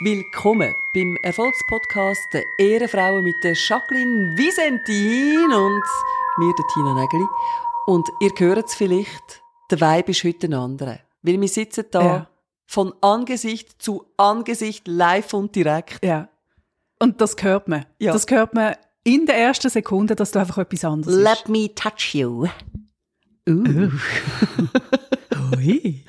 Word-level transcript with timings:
Willkommen 0.00 0.74
beim 0.94 1.16
Erfolgspodcast 1.22 2.20
der 2.32 2.44
Ehrenfrauen 2.58 3.24
mit 3.24 3.34
der 3.42 3.54
Jacqueline 3.54 4.36
Visentin 4.36 5.52
und 5.52 5.82
mir, 6.38 6.54
der 6.56 6.64
Tina 6.72 6.94
Nägeli. 6.94 7.26
Und 7.86 8.08
ihr 8.20 8.30
hört 8.38 8.68
es 8.68 8.74
vielleicht, 8.76 9.42
der 9.72 9.80
Vibe 9.80 10.12
ist 10.12 10.22
heute 10.22 10.46
ein 10.46 10.54
anderer. 10.54 11.00
Weil 11.22 11.40
wir 11.40 11.48
sitzen 11.48 11.86
da 11.90 12.00
Ja. 12.00 12.30
von 12.66 12.94
Angesicht 13.00 13.82
zu 13.82 14.04
Angesicht 14.16 14.86
live 14.86 15.34
und 15.34 15.56
direkt. 15.56 16.04
Ja. 16.04 16.28
Und 17.00 17.20
das 17.20 17.34
hört 17.40 17.66
man. 17.66 17.84
Ja. 17.98 18.12
Das 18.12 18.26
hört 18.28 18.54
man 18.54 18.76
in 19.02 19.26
der 19.26 19.36
ersten 19.36 19.68
Sekunde, 19.68 20.14
dass 20.14 20.30
du 20.30 20.38
einfach 20.38 20.58
etwas 20.58 20.84
anderes 20.84 21.16
bist. 21.16 21.26
Let 21.28 21.48
me 21.48 21.74
touch 21.74 22.14
you. 22.14 22.46
Uh. 23.48 23.90
Ui. 25.56 26.04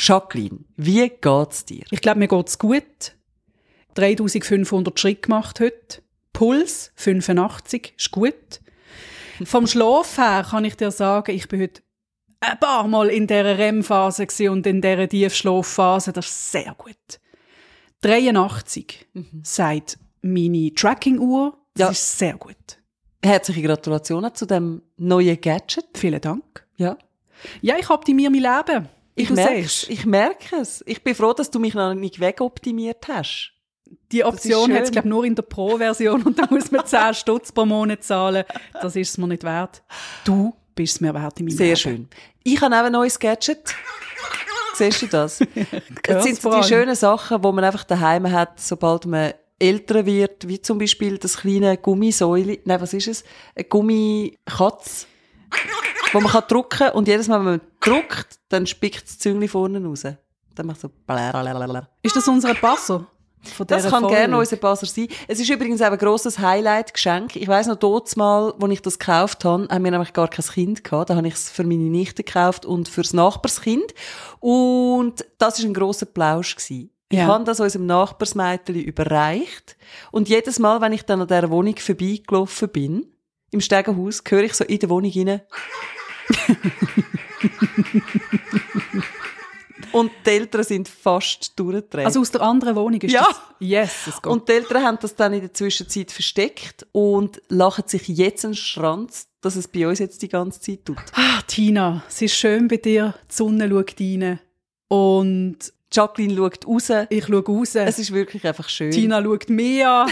Jacqueline, 0.00 0.60
wie 0.76 1.08
geht's 1.08 1.64
dir? 1.64 1.84
Ich 1.90 2.00
glaube, 2.00 2.20
mir 2.20 2.28
geht's 2.28 2.58
gut. 2.58 3.16
3500 3.94 4.98
Schritte 4.98 5.22
gemacht 5.22 5.58
heute. 5.60 6.02
Puls 6.32 6.92
85, 6.94 7.94
ist 7.98 8.10
gut. 8.12 8.60
Vom 9.44 9.66
Schlaf 9.66 10.16
her 10.18 10.46
kann 10.48 10.64
ich 10.64 10.76
dir 10.76 10.92
sagen, 10.92 11.32
ich 11.34 11.48
bin 11.48 11.62
heute 11.62 11.82
ein 12.40 12.58
paar 12.60 12.86
Mal 12.86 13.08
in 13.08 13.26
dieser 13.26 13.58
REM-Phase 13.58 14.26
und 14.52 14.64
in 14.68 14.80
dieser 14.80 15.08
Tiefschlafphase. 15.08 16.12
Das 16.12 16.26
ist 16.26 16.52
sehr 16.52 16.74
gut. 16.78 16.94
83 18.02 19.08
sagt 19.42 19.98
meine 20.22 20.72
Tracking-Uhr. 20.74 21.58
Das 21.74 21.80
Ja. 21.86 21.90
ist 21.90 22.18
sehr 22.18 22.34
gut. 22.36 22.56
Herzliche 23.24 23.62
Gratulation 23.62 24.32
zu 24.32 24.46
dem 24.46 24.82
neuen 24.96 25.40
Gadget. 25.40 25.86
Vielen 25.96 26.20
Dank. 26.20 26.64
Ja. 26.76 26.96
Ja, 27.60 27.76
ich 27.76 27.90
optimiere 27.90 28.30
mein 28.30 28.42
Leben. 28.42 28.88
Ich 29.18 29.30
merke 29.30 29.62
siehst. 29.62 29.90
Ich 29.90 30.06
merke 30.06 30.56
es. 30.56 30.82
Ich 30.86 31.02
bin 31.02 31.14
froh, 31.14 31.32
dass 31.32 31.50
du 31.50 31.58
mich 31.58 31.74
noch 31.74 31.94
nicht 31.94 32.20
wegoptimiert 32.20 33.08
hast. 33.08 33.52
Die 34.12 34.24
Option 34.24 34.72
hat 34.72 34.82
es, 34.84 34.90
glaube 34.90 35.08
nur 35.08 35.24
in 35.24 35.34
der 35.34 35.42
Pro-Version 35.42 36.22
und 36.22 36.38
da 36.38 36.46
muss 36.50 36.70
man 36.70 36.84
10 36.84 37.14
Stutz 37.14 37.52
pro 37.52 37.64
Monat 37.64 38.04
zahlen. 38.04 38.44
Das 38.74 38.96
ist 38.96 39.10
es 39.10 39.18
mir 39.18 39.28
nicht 39.28 39.44
wert. 39.44 39.82
Du 40.24 40.54
bist 40.74 40.96
es 40.96 41.00
mir 41.00 41.14
wert 41.14 41.40
in 41.40 41.46
meinem 41.46 41.56
Sehr 41.56 41.66
Leben. 41.68 41.76
schön. 41.78 42.08
Ich 42.44 42.60
habe 42.60 42.74
auch 42.74 42.84
ein 42.84 42.92
neues 42.92 43.18
Gadget. 43.18 43.74
Siehst 44.74 45.02
du 45.02 45.06
das? 45.06 45.40
Das 46.04 46.24
sind 46.24 46.42
die 46.42 46.62
schönen 46.64 46.94
Sachen, 46.94 47.42
die 47.42 47.52
man 47.52 47.64
einfach 47.64 47.84
daheim 47.84 48.30
hat, 48.30 48.60
sobald 48.60 49.06
man 49.06 49.32
älter 49.58 50.06
wird, 50.06 50.46
wie 50.48 50.60
zum 50.62 50.78
Beispiel 50.78 51.18
das 51.18 51.38
kleine 51.38 51.76
Gummisäule. 51.76 52.58
Nein, 52.64 52.80
was 52.80 52.94
ist 52.94 53.08
es? 53.08 53.24
Eine 53.54 53.64
Gummikatz, 53.64 55.06
wo 56.12 56.20
man 56.20 56.30
kann 56.32 56.44
drücken 56.48 56.90
und 56.90 57.08
jedes 57.08 57.28
Mal, 57.28 57.38
wenn 57.40 57.44
man 57.44 57.60
drückt, 57.88 58.38
dann 58.48 58.66
spickt 58.66 59.04
das 59.04 59.18
Züngli 59.18 59.48
vorne 59.48 59.84
raus. 59.84 60.02
Dann 60.54 60.66
macht 60.66 60.80
so 60.80 60.88
blablabla. 61.06 61.88
Ist 62.02 62.16
das 62.16 62.26
unser 62.28 62.54
Passer? 62.54 63.06
Das 63.68 63.88
kann 63.88 64.00
Folge? 64.02 64.16
gerne 64.16 64.36
unser 64.36 64.56
Passer 64.56 64.86
sein. 64.86 65.06
Es 65.28 65.38
ist 65.38 65.48
übrigens 65.48 65.80
auch 65.80 65.92
ein 65.92 65.98
grosses 65.98 66.40
Highlight-Geschenk. 66.40 67.36
Ich 67.36 67.46
weiss 67.46 67.68
noch, 67.68 67.76
dort 67.76 68.14
mal, 68.16 68.52
als 68.60 68.72
ich 68.72 68.82
das 68.82 68.98
gekauft 68.98 69.44
habe, 69.44 69.68
haben 69.70 69.84
wir 69.84 69.90
nämlich 69.92 70.12
gar 70.12 70.26
kein 70.28 70.44
Kind 70.44 70.82
gehabt. 70.82 71.10
Da 71.10 71.14
habe 71.16 71.28
ich 71.28 71.34
es 71.34 71.48
für 71.48 71.62
meine 71.62 71.84
Nichte 71.84 72.24
gekauft 72.24 72.66
und 72.66 72.88
fürs 72.88 73.12
Nachbarskind. 73.12 73.94
Und 74.40 75.24
das 75.38 75.58
ist 75.60 75.64
ein 75.66 75.72
grosser 75.74 76.06
Plausch 76.06 76.56
gewesen. 76.56 76.90
Ich 77.10 77.18
Ja. 77.18 77.26
habe 77.28 77.44
das 77.44 77.60
unserem 77.60 77.86
Nachbarsmädchen 77.86 78.74
überreicht. 78.74 79.76
Und 80.10 80.28
jedes 80.28 80.58
Mal, 80.58 80.80
wenn 80.80 80.92
ich 80.92 81.04
dann 81.04 81.22
an 81.22 81.28
dieser 81.28 81.48
Wohnung 81.50 81.76
vorbeigelaufen 81.76 82.68
bin, 82.68 83.06
im 83.52 83.60
Stegenhaus, 83.60 84.22
höre 84.28 84.42
ich 84.42 84.54
so 84.54 84.64
in 84.64 84.78
der 84.80 84.90
Wohnung 84.90 85.12
rein. 85.14 85.40
und 89.92 90.10
die 90.26 90.30
Eltern 90.30 90.64
sind 90.64 90.88
fast 90.88 91.58
durchgedreht. 91.58 92.06
Also 92.06 92.20
aus 92.20 92.30
der 92.30 92.42
anderen 92.42 92.76
Wohnung 92.76 93.00
ist 93.00 93.12
Ja. 93.12 93.24
das? 93.26 93.40
Yes, 93.60 94.06
es 94.06 94.14
geht. 94.22 94.26
Und 94.26 94.48
die 94.48 94.52
Eltern 94.52 94.82
haben 94.82 94.98
das 95.00 95.14
dann 95.14 95.32
in 95.32 95.40
der 95.40 95.54
Zwischenzeit 95.54 96.10
versteckt 96.12 96.86
und 96.92 97.40
lachen 97.48 97.84
sich 97.86 98.06
jetzt 98.08 98.44
einen 98.44 98.54
Schranz, 98.54 99.28
dass 99.40 99.56
es 99.56 99.68
bei 99.68 99.86
uns 99.88 99.98
jetzt 99.98 100.20
die 100.22 100.28
ganze 100.28 100.60
Zeit 100.60 100.84
tut. 100.84 100.98
ah, 101.14 101.40
Tina, 101.46 102.02
es 102.08 102.20
ist 102.22 102.34
schön 102.34 102.68
bei 102.68 102.76
dir. 102.76 103.14
Die 103.30 103.34
Sonne 103.34 103.68
schaut 103.68 103.94
rein. 104.00 104.40
Und 104.88 105.58
Jacqueline 105.92 106.36
schaut 106.36 106.66
raus. 106.66 106.90
ich 107.08 107.24
schaue 107.26 107.44
raus. 107.44 107.74
Es 107.74 107.98
ist 107.98 108.12
wirklich 108.12 108.46
einfach 108.46 108.68
schön. 108.68 108.90
Tina 108.90 109.22
schaut 109.22 109.48
mich 109.48 109.84
an. 109.86 110.10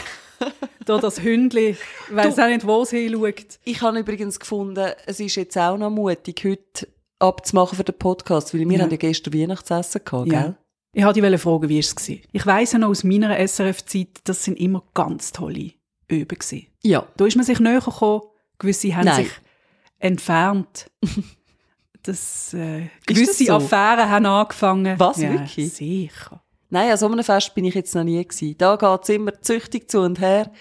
da 0.85 0.99
das 0.99 1.21
Hündli. 1.23 1.77
Ich 2.09 2.15
weiss 2.15 2.37
Du- 2.37 2.43
auch 2.45 2.47
nicht, 2.49 2.67
wo 2.67 2.83
es 2.83 2.91
hinschaut. 2.91 3.59
Ich 3.65 3.81
habe 3.83 3.99
übrigens 3.99 4.39
gefunden, 4.39 4.93
es 5.07 5.19
ist 5.21 5.35
jetzt 5.35 5.57
auch 5.59 5.77
noch 5.77 5.91
mutig, 5.91 6.43
heute 6.45 6.89
abzumachen 7.19 7.77
für 7.77 7.85
den 7.85 7.99
Podcast, 7.99 8.53
weil 8.55 8.69
wir 8.69 8.77
Ja. 8.79 8.83
haben 8.85 8.91
ja 8.91 8.97
gestern 8.97 9.35
Weihnachtsessen 9.35 10.03
gehabt, 10.05 10.31
Ja. 10.33 10.43
gell? 10.43 10.57
Ich 10.93 11.05
wollte 11.05 11.21
dich 11.21 11.41
fragen, 11.41 11.69
wie 11.69 11.75
war 11.75 11.81
es? 11.81 11.95
gewesen? 11.95 12.23
Ich 12.33 12.47
weiss 12.47 12.73
ja 12.73 12.79
noch 12.79 12.89
aus 12.89 13.05
meiner 13.05 13.39
SRF-Zeit, 13.39 14.21
das 14.25 14.45
sind 14.45 14.59
immer 14.59 14.83
ganz 14.95 15.33
tolle 15.33 15.73
Üben. 16.09 16.29
gewesen. 16.39 16.67
Ja. 16.83 17.07
Da 17.17 17.27
ist 17.27 17.37
man 17.37 17.45
sich 17.45 17.61
näher 17.61 17.81
gekommen, 17.81 18.23
gewisse 18.59 18.95
haben 18.97 19.05
Nein. 19.07 19.25
sich 19.25 19.33
entfernt. 19.99 20.91
Das, 22.03 22.55
äh, 22.55 22.83
das 23.05 23.17
gewisse 23.17 23.45
so? 23.47 23.55
Affären 23.55 24.09
haben 24.09 24.27
angefangen. 24.27 24.97
Was, 24.97 25.17
ja, 25.21 25.33
wirklich? 25.33 25.73
Sicher. 25.73 26.41
Nein, 26.71 26.93
an 26.93 26.97
so 26.99 27.07
einem 27.07 27.25
Fest 27.25 27.53
bin 27.57 27.65
ich 27.65 27.75
jetzt 27.75 27.97
noch 27.97 28.05
nie 28.05 28.23
gewesen. 28.25 28.55
Da 28.59 28.77
geht's 28.77 29.09
immer 29.09 29.41
züchtig 29.41 29.91
zu 29.91 30.03
und 30.03 30.21
her. 30.21 30.53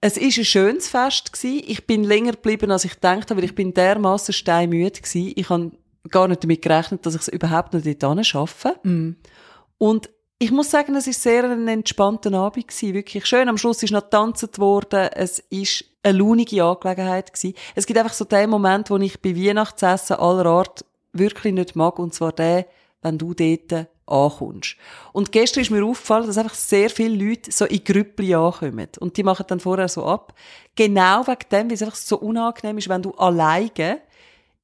Es 0.00 0.16
ist 0.16 0.38
ein 0.38 0.44
schönes 0.44 0.88
Fest 0.88 1.32
gewesen. 1.32 1.64
Ich 1.66 1.86
bin 1.86 2.04
länger 2.04 2.32
geblieben, 2.32 2.70
als 2.70 2.84
ich 2.84 2.94
gedacht 2.94 3.30
habe, 3.30 3.36
weil 3.36 3.44
ich 3.44 3.54
bin 3.54 3.74
dermaßen 3.74 4.32
steinmüde 4.32 5.00
gewesen. 5.00 5.32
Ich 5.34 5.48
habe 5.48 5.72
gar 6.08 6.28
nicht 6.28 6.44
damit 6.44 6.62
gerechnet, 6.62 7.04
dass 7.04 7.16
ich 7.16 7.22
es 7.22 7.28
überhaupt 7.28 7.74
noch 7.74 7.82
dort 7.82 8.26
schaffe. 8.26 8.76
Mm. 8.84 9.16
Und 9.78 10.08
ich 10.38 10.52
muss 10.52 10.70
sagen, 10.70 10.94
es 10.94 11.08
ist 11.08 11.22
sehr 11.22 11.44
ein 11.44 11.66
entspannter 11.66 12.32
Abend 12.34 12.68
gewesen. 12.68 12.94
Wirklich 12.94 13.26
schön. 13.26 13.48
Am 13.48 13.58
Schluss 13.58 13.82
ist 13.82 13.90
noch 13.90 14.04
getanzt 14.04 14.58
worden. 14.60 15.08
Es 15.14 15.40
ist 15.50 15.84
eine 16.04 16.18
launige 16.18 16.62
Angelegenheit 16.62 17.32
gewesen. 17.32 17.56
Es 17.74 17.86
gibt 17.86 17.98
einfach 17.98 18.12
so 18.12 18.24
den 18.24 18.50
Moment, 18.50 18.90
wo 18.90 18.98
ich 18.98 19.20
bei 19.20 19.34
Weihnachtsessen 19.34 20.16
aller 20.16 20.46
Art 20.46 20.84
wirklich 21.12 21.52
nicht 21.54 21.74
mag. 21.74 21.98
Und 21.98 22.14
zwar 22.14 22.30
der, 22.32 22.66
wenn 23.02 23.18
du 23.18 23.34
dort 23.34 23.88
ankommst. 24.08 24.76
Und 25.12 25.32
gestern 25.32 25.62
ist 25.62 25.70
mir 25.70 25.84
aufgefallen, 25.84 26.26
dass 26.26 26.38
einfach 26.38 26.54
sehr 26.54 26.90
viele 26.90 27.24
Leute 27.24 27.52
so 27.52 27.64
in 27.64 27.84
Grüppli 27.84 28.34
ankommen. 28.34 28.88
Und 29.00 29.16
die 29.16 29.22
machen 29.22 29.46
dann 29.48 29.60
vorher 29.60 29.88
so 29.88 30.04
ab. 30.04 30.34
Genau 30.74 31.26
wegen 31.26 31.48
dem, 31.50 31.68
weil 31.68 31.74
es 31.74 31.82
einfach 31.82 31.96
so 31.96 32.18
unangenehm 32.18 32.78
ist, 32.78 32.88
wenn 32.88 33.02
du 33.02 33.12
alleine 33.12 34.00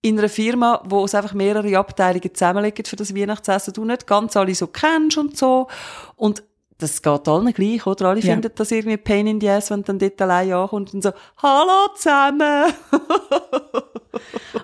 in 0.03 0.19
einer 0.19 0.29
Firma, 0.29 0.83
wo 0.85 1.05
es 1.05 1.15
einfach 1.15 1.33
mehrere 1.33 1.79
Abteilungen 1.79 2.35
zusammenlegen 2.35 2.85
für 2.85 2.97
das 2.97 3.15
Weihnachtsessen, 3.15 3.73
du 3.73 3.85
nicht 3.85 4.07
ganz 4.07 4.37
alle 4.37 4.55
so 4.55 4.67
kennst 4.67 5.17
und 5.17 5.37
so. 5.37 5.69
Und 6.17 6.43
das 6.79 7.03
geht 7.03 7.29
allen 7.29 7.53
gleich, 7.53 7.87
oder? 7.87 8.09
Alle 8.11 8.21
Ja. 8.21 8.33
finden 8.33 8.51
das 8.55 8.71
irgendwie 8.71 8.97
Pain 8.97 9.27
in 9.27 9.41
the 9.41 9.49
ass, 9.51 9.71
wenn 9.71 9.81
du 9.81 9.85
dann 9.87 9.99
dort 9.99 10.21
allein 10.23 10.53
ankommst 10.53 10.95
und 10.95 11.03
so, 11.03 11.13
hallo 11.39 11.95
zusammen! 11.97 12.73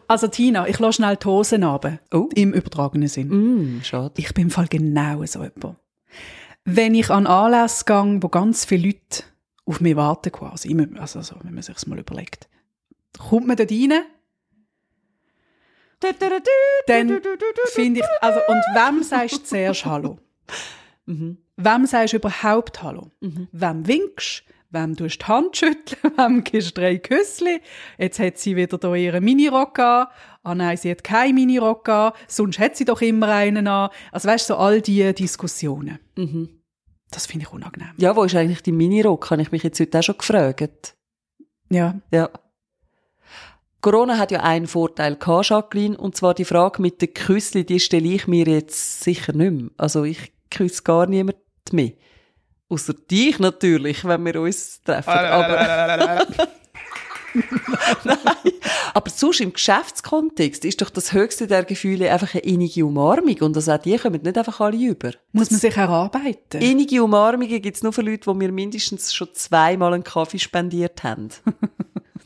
Also 0.06 0.26
Tina, 0.26 0.66
ich 0.66 0.78
lasse 0.80 0.94
schnell 0.96 1.16
die 1.16 1.26
Hosen 1.26 1.62
runter. 1.62 1.98
Oh. 2.12 2.28
Im 2.34 2.52
übertragenen 2.52 3.06
Sinn. 3.08 3.28
Mm, 3.78 3.82
schade. 3.84 4.12
Ich 4.16 4.34
bin 4.34 4.44
im 4.44 4.50
Fall 4.50 4.66
genau 4.66 5.24
so 5.24 5.40
jemand. 5.42 5.76
Wenn 6.64 6.94
ich 6.96 7.10
an 7.10 7.26
Anlässe 7.28 7.84
gehe, 7.84 8.18
wo 8.20 8.28
ganz 8.28 8.64
viele 8.64 8.88
Leute 8.88 9.22
auf 9.66 9.80
mich 9.80 9.94
warten 9.94 10.32
quasi, 10.32 10.76
also 10.98 11.22
so, 11.22 11.36
wenn 11.42 11.54
man 11.54 11.62
sich 11.62 11.86
mal 11.86 11.98
überlegt, 11.98 12.48
kommt 13.18 13.46
man 13.46 13.56
dort 13.56 13.70
rein, 13.70 13.92
dann 16.86 17.20
finde 17.66 18.00
ich, 18.00 18.06
also, 18.20 18.40
und 18.48 18.62
wem 18.74 19.02
sagst 19.02 19.36
du 19.38 19.44
zuerst 19.44 19.84
Hallo? 19.84 20.18
Mhm. 21.06 21.38
Wem 21.62 21.86
sagst 21.86 22.12
du 22.12 22.18
überhaupt 22.18 22.82
Hallo? 22.82 23.10
Wem 23.20 23.86
winkst 23.86 24.44
Wem 24.72 24.96
tust 24.96 25.20
du 25.20 25.24
die 25.24 25.28
Hand 25.28 25.56
schütteln? 25.56 26.12
Wem 26.16 26.44
gibst 26.44 26.70
du 26.76 26.80
drei 26.80 26.98
Küssli? 26.98 27.60
Jetzt 27.98 28.20
hat 28.20 28.38
sie 28.38 28.54
wieder 28.54 28.78
da 28.78 28.94
ihren 28.94 29.24
Minirock 29.24 29.78
an. 29.80 30.06
Ah 30.44 30.54
nein, 30.54 30.76
sie 30.76 30.90
hat 30.92 31.02
keinen 31.02 31.34
Minirock 31.34 31.88
an. 31.88 32.12
Sonst 32.28 32.60
hat 32.60 32.76
sie 32.76 32.84
doch 32.84 33.02
immer 33.02 33.28
einen 33.28 33.66
an. 33.66 33.90
Also 34.12 34.28
weißt 34.28 34.48
du, 34.48 34.54
so 34.54 34.58
all 34.58 34.80
diese 34.80 35.12
Diskussionen. 35.12 35.98
Mhm. 36.16 36.60
Das 37.10 37.26
finde 37.26 37.46
ich 37.46 37.52
unangenehm. 37.52 37.90
Ja, 37.96 38.14
wo 38.14 38.22
ist 38.22 38.36
eigentlich 38.36 38.62
die 38.62 38.70
Minirock? 38.70 39.32
Habe 39.32 39.42
ich 39.42 39.50
mich 39.50 39.64
jetzt 39.64 39.80
heute 39.80 39.98
auch 39.98 40.02
schon 40.04 40.18
gefragt. 40.18 40.94
Ja. 41.68 42.00
Ja. 42.12 42.30
Corona 43.80 44.18
hat 44.18 44.30
ja 44.30 44.40
einen 44.40 44.68
Vorteil 44.68 45.16
gehabt, 45.16 45.48
Jacqueline, 45.48 45.96
und 45.96 46.14
zwar 46.14 46.34
die 46.34 46.44
Frage 46.44 46.82
mit 46.82 47.00
den 47.02 47.14
Küssli, 47.14 47.64
die 47.64 47.80
stelle 47.80 48.08
ich 48.08 48.28
mir 48.28 48.46
jetzt 48.46 49.00
sicher 49.00 49.32
nicht 49.32 49.50
mehr. 49.50 49.70
Also 49.78 50.04
ich 50.04 50.32
küsse 50.50 50.82
gar 50.82 51.06
niemand 51.72 51.96
mehr. 51.98 52.06
Außer 52.68 52.94
dich 52.94 53.38
natürlich, 53.40 54.04
wenn 54.04 54.24
wir 54.24 54.40
uns 54.40 54.80
treffen. 54.82 55.10
Aber, 55.10 56.26
Nein. 58.04 58.16
Aber 58.94 59.10
sonst 59.10 59.40
im 59.40 59.52
Geschäftskontext 59.52 60.64
ist 60.64 60.80
doch 60.80 60.90
das 60.90 61.12
höchste 61.12 61.46
der 61.46 61.64
Gefühle 61.64 62.10
einfach 62.12 62.34
eine 62.34 62.42
innige 62.42 62.84
Umarmung. 62.84 63.36
Und 63.40 63.56
das 63.56 63.68
auch 63.68 63.78
die 63.78 63.96
kommen 63.96 64.22
nicht 64.22 64.38
einfach 64.38 64.60
alle 64.60 64.76
über. 64.76 65.12
Muss 65.32 65.50
man 65.50 65.60
sich 65.60 65.76
erarbeiten? 65.76 66.60
Innige 66.60 67.02
Umarmungen 67.02 67.62
gibt 67.62 67.76
es 67.76 67.82
nur 67.82 67.92
für 67.92 68.02
Leute, 68.02 68.30
die 68.30 68.36
mir 68.36 68.52
mindestens 68.52 69.14
schon 69.14 69.28
zweimal 69.32 69.94
einen 69.94 70.04
Kaffee 70.04 70.38
spendiert 70.38 71.02
haben. 71.02 71.28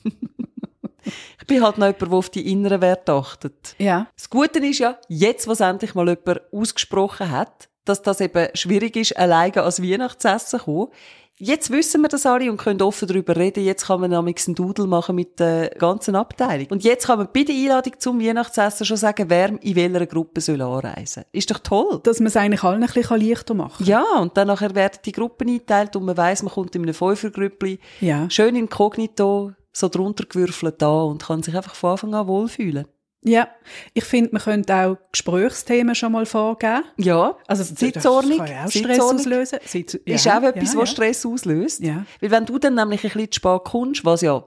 ich 1.05 1.47
bin 1.47 1.63
halt 1.63 1.79
noch 1.79 1.87
jemand, 1.87 2.03
der 2.03 2.13
auf 2.13 2.31
die 2.31 2.51
inneren 2.51 2.81
Werte 2.81 3.13
achtet. 3.13 3.75
ja. 3.79 4.09
Das 4.17 4.31
Gute 4.31 4.59
ist 4.61 4.79
ja, 4.79 4.99
jetzt, 5.09 5.47
was 5.47 5.61
endlich 5.61 5.95
mal 5.95 6.09
jemand 6.09 6.41
ausgesprochen 6.53 7.31
hat, 7.31 7.69
dass 7.85 8.03
das 8.03 8.21
eben 8.21 8.49
schwierig 8.55 8.97
ist, 8.97 9.17
alleine 9.17 9.63
als 9.63 9.83
Weihnachtsessen 9.83 10.59
zu 10.59 10.65
kommen. 10.65 10.89
Jetzt 11.37 11.73
wissen 11.73 12.01
wir 12.01 12.09
das 12.09 12.27
alle 12.27 12.49
und 12.49 12.59
können 12.59 12.81
offen 12.81 13.09
darüber 13.09 13.35
reden. 13.35 13.65
Jetzt 13.65 13.87
kann 13.87 14.01
man 14.01 14.13
nämlich 14.13 14.47
einen 14.47 14.55
Dudel 14.55 14.87
machen 14.87 15.17
mit 15.17 15.41
der 15.41 15.71
ganzen 15.71 16.15
Abteilung. 16.15 16.69
Und 16.71 16.85
jetzt 16.85 17.07
kann 17.07 17.19
man 17.19 17.29
bei 17.35 17.43
der 17.43 17.57
Einladung 17.57 17.95
zum 17.99 18.21
Weihnachtsessen 18.21 18.87
schon 18.87 18.97
sagen, 18.97 19.29
wer 19.29 19.49
in 19.61 19.75
welcher 19.75 20.07
Gruppe 20.07 20.41
soll 20.41 20.63
anreisen. 20.63 21.25
Ist 21.33 21.51
doch 21.51 21.59
toll. 21.59 22.01
Dass 22.05 22.21
man 22.21 22.29
es 22.29 22.37
eigentlich 22.37 22.63
allen 22.63 22.85
ein 22.85 22.89
bisschen 22.89 23.21
leichter 23.21 23.55
machen 23.55 23.85
kann. 23.85 23.87
Ja, 23.87 24.05
und 24.21 24.37
dann 24.37 24.47
nachher 24.47 24.77
werden 24.77 25.01
die 25.05 25.11
Gruppen 25.11 25.49
eingeteilt 25.49 25.97
und 25.97 26.05
man 26.05 26.17
weiss, 26.17 26.45
man 26.45 26.53
kommt 26.53 26.77
in 26.77 26.83
einem 26.83 26.95
Fünfergrüppli. 26.95 27.81
Ja. 28.01 28.31
Schön 28.31 28.55
inkognito, 28.55 29.53
so 29.73 29.89
drunter 29.89 30.27
gewürfelt 30.27 30.81
da 30.81 31.03
und 31.03 31.25
kann 31.25 31.43
sich 31.43 31.57
einfach 31.57 31.75
von 31.75 31.91
Anfang 31.91 32.15
an 32.15 32.29
wohlfühlen. 32.29 32.87
Ja, 33.27 33.49
ich 33.95 34.05
finde, 34.05 34.31
man 34.33 34.43
könnte 34.43 34.75
auch 34.75 34.97
Gesprächsthemen 35.11 35.95
schon 35.95 36.13
mal 36.13 36.27
vorgeben. 36.27 36.85
Ja, 36.99 37.37
Also 37.47 37.65
Sitzordnung, 37.65 38.39
Das 38.39 38.47
kann 38.47 38.57
ja 38.57 38.65
auch 38.67 38.71
Stress 38.71 38.83
Sitzordnung. 38.83 39.19
auslösen. 39.21 39.59
Sitz 39.65 39.95
ist 39.95 40.25
ja, 40.27 40.39
auch 40.39 40.43
etwas, 40.43 40.75
ja, 40.75 40.81
was. 40.81 40.91
Stress 40.91 41.25
auslöst. 41.27 41.81
Ja. 41.81 42.05
Weil 42.21 42.31
wenn 42.31 42.45
du 42.45 42.59
dann 42.59 42.75
nämlich 42.75 43.03
ein 43.03 43.11
bisschen 43.11 43.33
zu 43.33 43.37
spät 43.41 43.61
kommst, 43.65 44.05
was 44.05 44.21
ja 44.21 44.45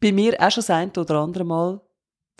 bei 0.00 0.10
mir 0.10 0.34
auch 0.40 0.50
schon 0.50 0.62
das 0.62 0.70
eine 0.70 0.90
oder 0.96 1.14
andere 1.20 1.44
Mal 1.44 1.80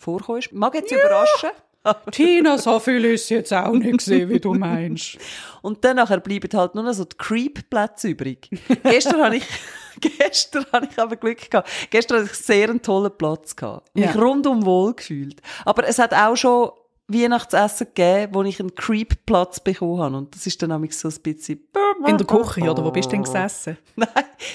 vorkommt, 0.01 0.53
mag 0.53 0.75
jetzt 0.75 0.91
überraschen. 0.91 1.51
Tina, 2.11 2.59
so 2.59 2.79
viel 2.79 3.05
ist 3.05 3.29
jetzt 3.31 3.53
auch 3.53 3.73
nicht 3.73 3.99
gesehen, 3.99 4.29
wie 4.29 4.41
du 4.41 4.55
meinst. 4.55 5.19
Und 5.62 5.85
dann 5.85 5.97
nachher 5.97 6.21
bleiben 6.21 6.49
halt 6.53 6.75
nur 6.75 6.85
noch 6.85 6.93
so 6.93 7.05
die 7.05 7.17
Creep-Plätze 7.17 8.09
übrig. 8.09 8.50
gestern 8.82 9.23
habe 9.23 9.37
ich, 9.37 9.47
gestern 10.00 10.67
habe 10.73 10.88
ich 10.91 10.99
aber 10.99 11.17
Glück 11.17 11.50
gehabt. 11.50 11.69
Gestern 11.91 12.19
hatte 12.19 12.31
ich 12.32 12.38
sehr 12.38 12.69
einen 12.69 12.82
tollen 12.82 13.12
Platz 13.17 13.56
gehabt. 13.56 13.91
Ja. 13.94 14.06
Mich 14.06 14.17
rundum 14.17 14.65
wohl 14.65 14.94
gefühlt. 14.94 15.41
Aber 15.65 15.87
es 15.87 15.99
hat 15.99 16.15
auch 16.15 16.37
schon 16.37 16.71
Weihnachtsessen 17.09 17.88
gegeben, 17.88 18.35
wo 18.35 18.43
ich 18.43 18.61
einen 18.61 18.75
Creep-Platz 18.75 19.61
bekommen 19.61 20.00
habe. 20.00 20.17
Und 20.17 20.35
das 20.35 20.47
ist 20.47 20.62
dann 20.62 20.71
nämlich 20.71 20.97
so 20.97 21.09
ein 21.09 21.23
bisschen... 21.23 21.67
In 22.06 22.17
der 22.17 22.26
Küche, 22.26 22.62
oder 22.62 22.85
wo 22.85 22.91
bist 22.91 23.09
du 23.09 23.17
denn 23.17 23.25
gesessen? 23.25 23.76
Nein, 23.97 24.09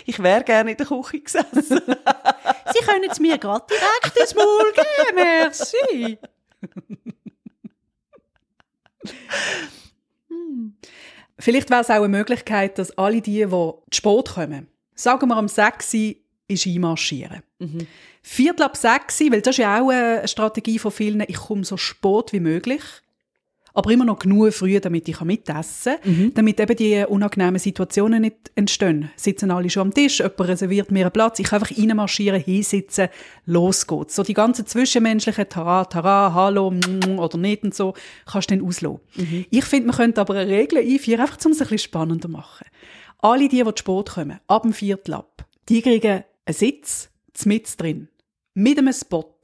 ich 0.05 0.21
wäre 0.21 0.43
gerne 0.43 0.71
in 0.71 0.77
der 0.77 0.85
Küche 0.85 1.19
gesessen. 1.19 1.81
Sie 2.73 2.85
können 2.85 3.09
es 3.09 3.19
mir 3.19 3.37
gerade 3.37 3.65
direkt 3.69 4.17
ins 4.17 4.33
Maul 4.33 4.73
geben, 4.73 5.15
merci. 5.15 6.17
Vielleicht 11.37 11.69
wäre 11.69 11.81
es 11.81 11.89
auch 11.89 11.95
eine 11.95 12.07
Möglichkeit, 12.07 12.77
dass 12.77 12.97
alle 12.97 13.21
die, 13.21 13.45
die 13.45 13.49
zu 13.49 13.83
spät 13.91 14.29
kommen, 14.33 14.67
sagen 14.95 15.27
wir 15.29 15.37
am 15.37 15.47
6 15.47 15.93
Uhr, 15.93 16.15
ist 16.47 16.67
einmarschieren. 16.67 17.41
Viertel 18.21 18.63
ab 18.63 18.77
6 18.77 19.21
Uhr, 19.21 19.31
weil 19.31 19.41
das 19.41 19.55
ist 19.55 19.59
ja 19.59 19.81
auch 19.81 19.89
eine 19.89 20.27
Strategie 20.27 20.79
von 20.79 20.91
vielen, 20.91 21.21
ich 21.27 21.35
komme 21.35 21.63
so 21.63 21.77
spät 21.77 22.31
wie 22.31 22.39
möglich, 22.39 22.81
aber 23.75 23.91
immer 23.91 24.05
noch 24.05 24.19
genug 24.19 24.53
früh, 24.53 24.79
damit 24.79 25.07
ich 25.07 25.19
mitessen 25.21 25.97
kann, 26.01 26.31
damit 26.33 26.59
eben 26.59 26.75
die 26.75 27.05
unangenehmen 27.07 27.59
Situationen 27.59 28.21
nicht 28.21 28.51
entstehen. 28.55 29.11
Sitzen 29.17 29.51
alle 29.51 29.69
schon 29.69 29.81
am 29.83 29.93
Tisch, 29.93 30.19
jemand 30.19 30.39
reserviert 30.39 30.91
mir 30.91 31.01
einen 31.05 31.11
Platz, 31.11 31.39
ich 31.39 31.47
kann 31.47 31.61
einfach 31.61 31.77
reinmarschieren, 31.77 32.41
hinsitzen, 32.41 33.09
los 33.45 33.85
geht's. 33.85 34.15
So 34.15 34.23
die 34.23 34.33
ganzen 34.33 34.65
zwischenmenschlichen 34.65 35.49
Tara, 35.49 35.85
Tara, 35.85 36.33
Hallo 36.33 36.71
mm, 36.71 37.19
oder 37.19 37.37
nicht 37.37 37.63
und 37.63 37.75
so, 37.75 37.93
kannst 38.25 38.49
du 38.49 38.55
dann 38.55 38.65
auslassen. 38.65 39.45
Ich 39.51 39.65
finde, 39.65 39.87
man 39.87 39.97
könnte 39.97 40.21
aber 40.21 40.35
eine 40.35 40.49
Regel 40.49 40.79
einführen, 40.79 41.21
einfach 41.21 41.43
um 41.45 41.51
es 41.51 41.59
ein 41.59 41.65
bisschen 41.65 41.79
spannender 41.79 42.27
zu 42.27 42.29
machen. 42.29 42.65
Alle 43.19 43.49
die, 43.49 43.63
die 43.63 43.63
zu 43.63 43.73
spät 43.77 44.09
kommen, 44.09 44.39
ab 44.47 44.61
dem 44.63 44.73
Viertel 44.73 45.15
ab, 45.15 45.45
die 45.67 45.81
kriegen 45.81 46.23
einen 46.45 46.55
Sitz, 46.55 47.09
mit 47.43 47.81
drin, 47.81 48.07
mit 48.53 48.77
einem 48.77 48.93
Spot, 48.93 49.35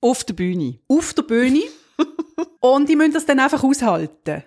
Auf 0.00 0.24
der 0.24 0.34
Bühne. 0.34 0.80
auf 0.88 1.14
der 1.14 1.22
Bühne 1.22 1.62
und 2.60 2.88
die 2.88 2.96
müssen 2.96 3.12
das 3.12 3.26
dann 3.26 3.40
einfach 3.40 3.62
aushalten, 3.62 4.44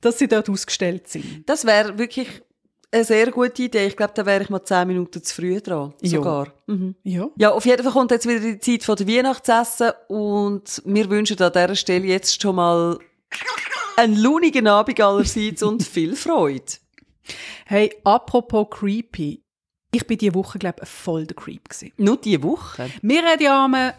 dass 0.00 0.18
sie 0.18 0.28
dort 0.28 0.48
ausgestellt 0.48 1.08
sind. 1.08 1.48
Das 1.48 1.64
wäre 1.64 1.98
wirklich 1.98 2.42
eine 2.90 3.04
sehr 3.04 3.30
gute 3.30 3.62
Idee. 3.62 3.86
Ich 3.86 3.96
glaube, 3.96 4.12
da 4.14 4.26
wäre 4.26 4.42
ich 4.42 4.50
mal 4.50 4.62
zehn 4.64 4.86
Minuten 4.86 5.22
zu 5.22 5.34
früh 5.34 5.60
dran. 5.60 5.94
Ja. 6.02 6.10
Sogar. 6.10 6.52
Mhm. 6.66 6.94
Ja. 7.02 7.28
Ja, 7.36 7.50
auf 7.52 7.64
jeden 7.64 7.82
Fall 7.82 7.92
kommt 7.92 8.10
jetzt 8.10 8.28
wieder 8.28 8.40
die 8.40 8.58
Zeit 8.58 8.84
von 8.84 8.96
der 8.96 9.08
Weihnachtsessen 9.08 9.92
und 10.08 10.82
wir 10.84 11.08
wünschen 11.08 11.40
an 11.40 11.52
dieser 11.52 11.74
Stelle 11.74 12.04
jetzt 12.04 12.40
schon 12.40 12.56
mal 12.56 12.98
einen 13.96 14.16
launigen 14.16 14.66
Abend 14.66 15.00
allerseits 15.00 15.62
und 15.62 15.82
viel 15.86 16.16
Freude. 16.16 16.64
Hey, 17.66 17.94
apropos 18.04 18.66
creepy. 18.70 19.42
Ich 19.94 20.06
bin 20.06 20.16
diese 20.16 20.34
Woche, 20.34 20.58
glaube 20.58 20.80
ich, 20.82 20.88
voll 20.88 21.26
der 21.26 21.36
Creep 21.36 21.68
gewesen. 21.68 21.92
Nur 21.98 22.16
diese 22.16 22.42
Woche. 22.42 22.90
Wir 23.02 23.22
reden 23.22 23.42
ja 23.42 23.64
einmal, 23.64 23.94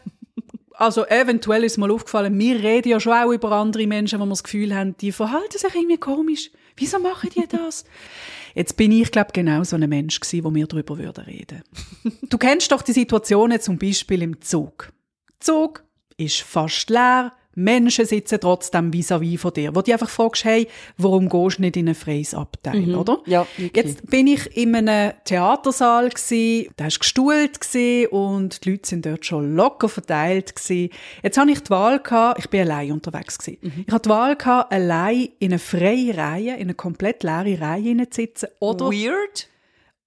also 0.84 1.06
eventuell 1.06 1.64
ist 1.64 1.78
mir 1.78 1.88
mal 1.88 1.94
aufgefallen, 1.94 2.38
wir 2.38 2.62
reden 2.62 2.90
ja 2.90 3.00
schon 3.00 3.14
auch 3.14 3.32
über 3.32 3.52
andere 3.54 3.88
Menschen, 3.88 4.20
wo 4.20 4.26
wir 4.26 4.30
das 4.30 4.44
Gefühl 4.44 4.76
haben, 4.76 4.98
die 4.98 5.12
verhalten 5.12 5.58
sich 5.58 5.74
irgendwie 5.74 5.98
komisch. 5.98 6.52
Wieso 6.76 7.00
machen 7.00 7.30
die 7.36 7.48
das? 7.48 7.86
Jetzt 8.56 8.78
bin 8.78 8.92
ich, 8.92 9.12
glaube 9.12 9.32
genau 9.34 9.64
so 9.64 9.76
ein 9.76 9.88
Mensch 9.90 10.20
gewesen, 10.20 10.44
wo 10.44 10.54
wir 10.54 10.68
darüber 10.68 10.98
würden 10.98 11.24
reden. 11.24 11.64
Du 12.30 12.38
kennst 12.38 12.72
doch 12.72 12.82
die 12.82 12.94
Situationen 12.94 13.62
zum 13.62 13.78
Beispiel 13.78 14.22
im 14.22 14.42
Zug. 14.42 14.92
Zug 15.40 15.84
ist 16.18 16.42
fast 16.42 16.90
leer, 16.90 17.32
Menschen 17.56 18.06
sitzen 18.06 18.40
trotzdem 18.40 18.92
vis-à-vis 18.92 19.40
von 19.40 19.54
dir, 19.54 19.76
wo 19.76 19.82
du 19.82 19.92
einfach 19.92 20.10
fragst, 20.10 20.46
hey, 20.46 20.68
warum 20.98 21.30
gehst 21.30 21.58
du 21.58 21.62
nicht 21.62 21.78
in 21.78 21.90
ein 21.90 21.96
freies 21.96 22.34
Abteil, 22.34 22.96
oder? 22.96 23.20
Ja, 23.26 23.46
wirklich. 23.58 23.86
Jetzt 23.86 24.10
bin 24.10 24.28
ich 24.28 24.58
in 24.58 24.76
einem 24.76 25.14
Theatersaal 25.26 26.10
gsi, 26.10 26.70
da 26.78 26.88
ist 26.88 27.00
gestuhlt 27.00 27.60
gsi 27.60 28.08
und 28.10 28.66
die 28.66 28.72
Leute 28.72 28.90
sind 28.90 29.06
dort 29.06 29.26
schon 29.26 29.56
locker 29.56 29.90
verteilt 29.90 30.56
gsi. 30.56 30.90
Jetzt 31.22 31.38
habe 31.38 31.52
ich 31.52 31.62
die 31.62 31.70
Wahl 31.70 32.00
gehabt, 32.00 32.40
ich 32.40 32.50
bin 32.50 32.62
allein 32.62 32.92
unterwegs 32.92 33.38
gsi. 33.38 33.60
Mhm. 33.62 33.86
Ich 33.88 33.94
habe 33.94 34.02
die 34.02 34.10
Wahl 34.10 34.36
gehabt, 34.36 34.72
allein 34.72 35.30
in 35.40 35.52
eine 35.52 35.60
freie 35.60 36.18
Reihe, 36.18 36.56
in 36.56 36.64
eine 36.64 36.74
komplett 36.74 37.24
leere 37.24 37.60
Reihe 37.60 37.84
hineinzusitzen 37.84 38.50
oder 38.60 38.86
Weird. 38.90 39.48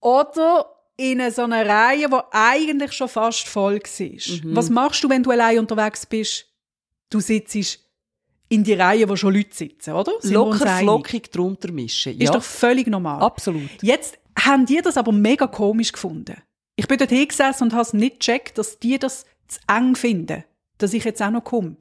oder 0.01 0.73
in 0.97 1.31
so 1.31 1.43
eine 1.43 1.67
Reihe, 1.67 2.09
die 2.09 2.17
eigentlich 2.33 2.93
schon 2.93 3.09
fast 3.09 3.47
voll 3.47 3.79
war. 3.79 4.09
Mhm. 4.09 4.57
Was 4.57 4.71
machst 4.71 5.05
du, 5.05 5.11
wenn 5.11 5.23
du 5.23 5.31
allein 5.31 5.59
unterwegs 5.59 6.07
bist? 6.07 6.46
Du 7.11 7.21
sitzt 7.21 7.81
in 8.49 8.65
die 8.65 8.75
Reihe, 8.75 9.09
wo 9.09 9.17
schon 9.17 9.35
Leute 9.35 9.55
sitzen, 9.55 9.93
oder? 9.95 10.13
Sind 10.21 10.35
Locker 10.35 10.79
flockig 10.79 11.31
drunter 11.31 11.73
mischen. 11.73 12.13
Ist 12.13 12.23
ja, 12.23 12.33
doch 12.33 12.43
völlig 12.43 12.87
normal. 12.87 13.21
absolut. 13.23 13.71
Jetzt 13.83 14.19
haben 14.39 14.67
die 14.67 14.81
das 14.83 14.97
aber 14.97 15.13
mega 15.13 15.47
komisch 15.47 15.93
gefunden. 15.93 16.37
Ich 16.77 16.87
bin 16.87 16.99
dort 16.99 17.11
hingesessen 17.11 17.69
und 17.69 17.73
habe 17.73 17.83
es 17.83 17.93
nicht 17.93 18.21
gecheckt, 18.21 18.59
dass 18.59 18.79
die 18.79 18.99
das 18.99 19.25
zu 19.49 19.59
eng 19.69 19.97
finden, 19.97 20.45
dass 20.79 20.93
ich 20.93 21.05
jetzt 21.05 21.23
auch 21.23 21.31
noch 21.31 21.45
komme. 21.45 21.77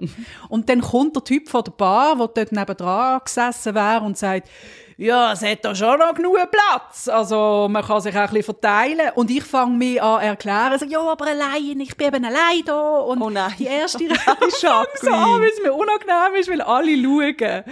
Und 0.49 0.69
dann 0.69 0.81
kommt 0.81 1.15
der 1.15 1.23
Typ 1.23 1.49
von 1.49 1.63
der 1.63 1.71
Bar, 1.71 2.15
der 2.15 2.27
dort 2.27 2.51
nebendran 2.51 3.21
gesessen 3.23 3.75
wäre 3.75 4.01
und 4.01 4.17
sagt, 4.17 4.49
ja, 4.97 5.33
es 5.33 5.41
hat 5.43 5.65
da 5.65 5.75
schon 5.75 5.99
noch 5.99 6.13
genug 6.13 6.37
Platz. 6.49 7.09
Also, 7.09 7.67
man 7.69 7.83
kann 7.83 7.99
sich 7.99 8.15
auch 8.15 8.19
ein 8.21 8.27
bisschen 8.27 8.43
verteilen. 8.43 9.09
Und 9.15 9.29
ich 9.29 9.43
fange 9.43 9.75
mich 9.77 10.01
an 10.01 10.21
zu 10.21 10.25
erklären, 10.27 10.79
so, 10.79 10.85
ja, 10.85 11.01
aber 11.01 11.25
allein, 11.27 11.77
ich 11.81 11.97
bin 11.97 12.07
eben 12.07 12.23
allein 12.23 12.63
da. 12.65 12.99
Und 12.99 13.21
Oh 13.21 13.29
nein. 13.29 13.51
die 13.59 13.65
erste 13.65 13.99
Reihe 14.09 14.47
ist 14.47 14.61
so 14.61 14.67
an, 14.67 15.41
weil 15.41 15.49
es 15.49 15.61
mir 15.61 15.73
unangenehm 15.73 16.39
ist, 16.39 16.49
weil 16.49 16.61
alle 16.61 16.95
schauen. 16.95 17.63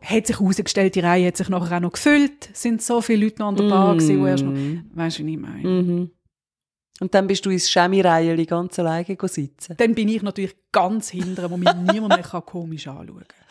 Hat 0.00 0.26
sich 0.28 0.38
herausgestellt, 0.38 0.94
die 0.94 1.00
Reihe 1.00 1.26
hat 1.26 1.36
sich 1.38 1.48
nachher 1.48 1.78
auch 1.78 1.80
noch 1.80 1.92
gefüllt. 1.92 2.50
Es 2.52 2.62
sind 2.62 2.80
so 2.82 3.00
viele 3.00 3.24
Leute 3.24 3.40
noch 3.40 3.48
an 3.48 3.56
der 3.56 3.64
Bar 3.68 3.94
gewesen, 3.94 4.20
wo 4.22 4.26
erst 4.26 4.44
noch, 4.44 4.52
weisst 4.94 5.18
du, 5.18 5.22
was 5.24 5.28
ich 5.28 5.38
meine? 5.38 5.68
Mhm. 5.68 6.10
Und 7.00 7.14
dann 7.14 7.26
bist 7.26 7.44
du 7.46 7.50
ins 7.50 7.70
Chemie-Reihe 7.70 8.46
ganz 8.46 8.78
alleine 8.78 9.16
sitzen. 9.22 9.76
Dann 9.76 9.94
bin 9.94 10.08
ich 10.08 10.22
natürlich 10.22 10.54
ganz 10.70 11.08
hinten, 11.08 11.50
wo 11.50 11.56
mich 11.56 11.72
niemand 11.74 12.14
mehr 12.14 12.42
komisch 12.42 12.86
anschauen 12.86 13.24
kann. 13.26 13.46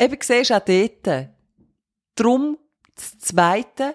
Eben 0.00 0.16
siehst 0.20 0.50
du 0.50 0.54
auch 0.54 0.60
dort. 0.60 1.28
Drum 2.14 2.56
das 2.94 3.18
Zweite, 3.18 3.94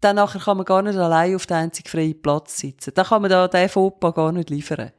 dann 0.00 0.16
nachher 0.16 0.40
kann 0.40 0.56
man 0.56 0.66
gar 0.66 0.82
nicht 0.82 0.96
allein 0.96 1.34
auf 1.34 1.46
den 1.46 1.56
einzigen 1.56 1.88
freien 1.88 2.22
Platz 2.22 2.58
sitzen. 2.58 2.92
Dann 2.94 3.06
kann 3.06 3.22
man 3.22 3.30
da 3.30 3.48
den 3.48 3.68
Fauxpas 3.68 4.14
gar 4.14 4.32
nicht 4.32 4.50
liefern. 4.50 4.92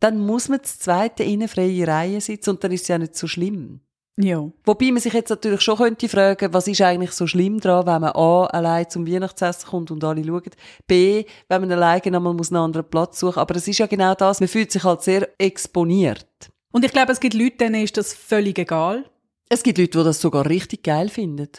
Dann 0.00 0.18
muss 0.20 0.48
man 0.48 0.60
das 0.60 0.78
Zweite 0.78 1.24
in 1.24 1.40
eine 1.40 1.48
freie 1.48 1.86
Reihe 1.86 2.20
sitzen 2.20 2.50
und 2.50 2.62
dann 2.62 2.72
ist 2.72 2.82
es 2.82 2.88
ja 2.88 2.98
nicht 2.98 3.16
so 3.16 3.26
schlimm. 3.26 3.80
Ja. 4.20 4.50
Wobei 4.64 4.90
man 4.90 5.00
sich 5.00 5.12
jetzt 5.12 5.30
natürlich 5.30 5.60
schon 5.60 5.76
könnte 5.76 6.08
fragen, 6.08 6.52
was 6.52 6.66
ist 6.66 6.80
eigentlich 6.80 7.12
so 7.12 7.28
schlimm 7.28 7.60
dran, 7.60 7.86
wenn 7.86 8.00
man 8.00 8.16
A, 8.16 8.46
allein 8.46 8.90
zum 8.90 9.06
Weihnachtsessen 9.06 9.68
kommt 9.68 9.92
und 9.92 10.02
alle 10.02 10.24
schauen, 10.24 10.50
B, 10.88 11.24
wenn 11.48 11.60
man 11.60 11.70
alleine 11.70 12.18
muss 12.18 12.50
einen 12.50 12.62
anderen 12.62 12.90
Platz 12.90 13.20
suchen. 13.20 13.38
Aber 13.38 13.54
es 13.54 13.68
ist 13.68 13.78
ja 13.78 13.86
genau 13.86 14.16
das, 14.16 14.40
man 14.40 14.48
fühlt 14.48 14.72
sich 14.72 14.82
halt 14.82 15.02
sehr 15.02 15.28
exponiert. 15.38 16.50
Und 16.72 16.84
ich 16.84 16.90
glaube, 16.90 17.12
es 17.12 17.20
gibt 17.20 17.34
Leute, 17.34 17.58
denen 17.58 17.84
ist 17.84 17.96
das 17.96 18.12
völlig 18.12 18.58
egal. 18.58 19.08
Es 19.48 19.62
gibt 19.62 19.78
Leute, 19.78 19.98
die 19.98 20.04
das 20.04 20.20
sogar 20.20 20.46
richtig 20.46 20.82
geil 20.82 21.08
finden. 21.08 21.50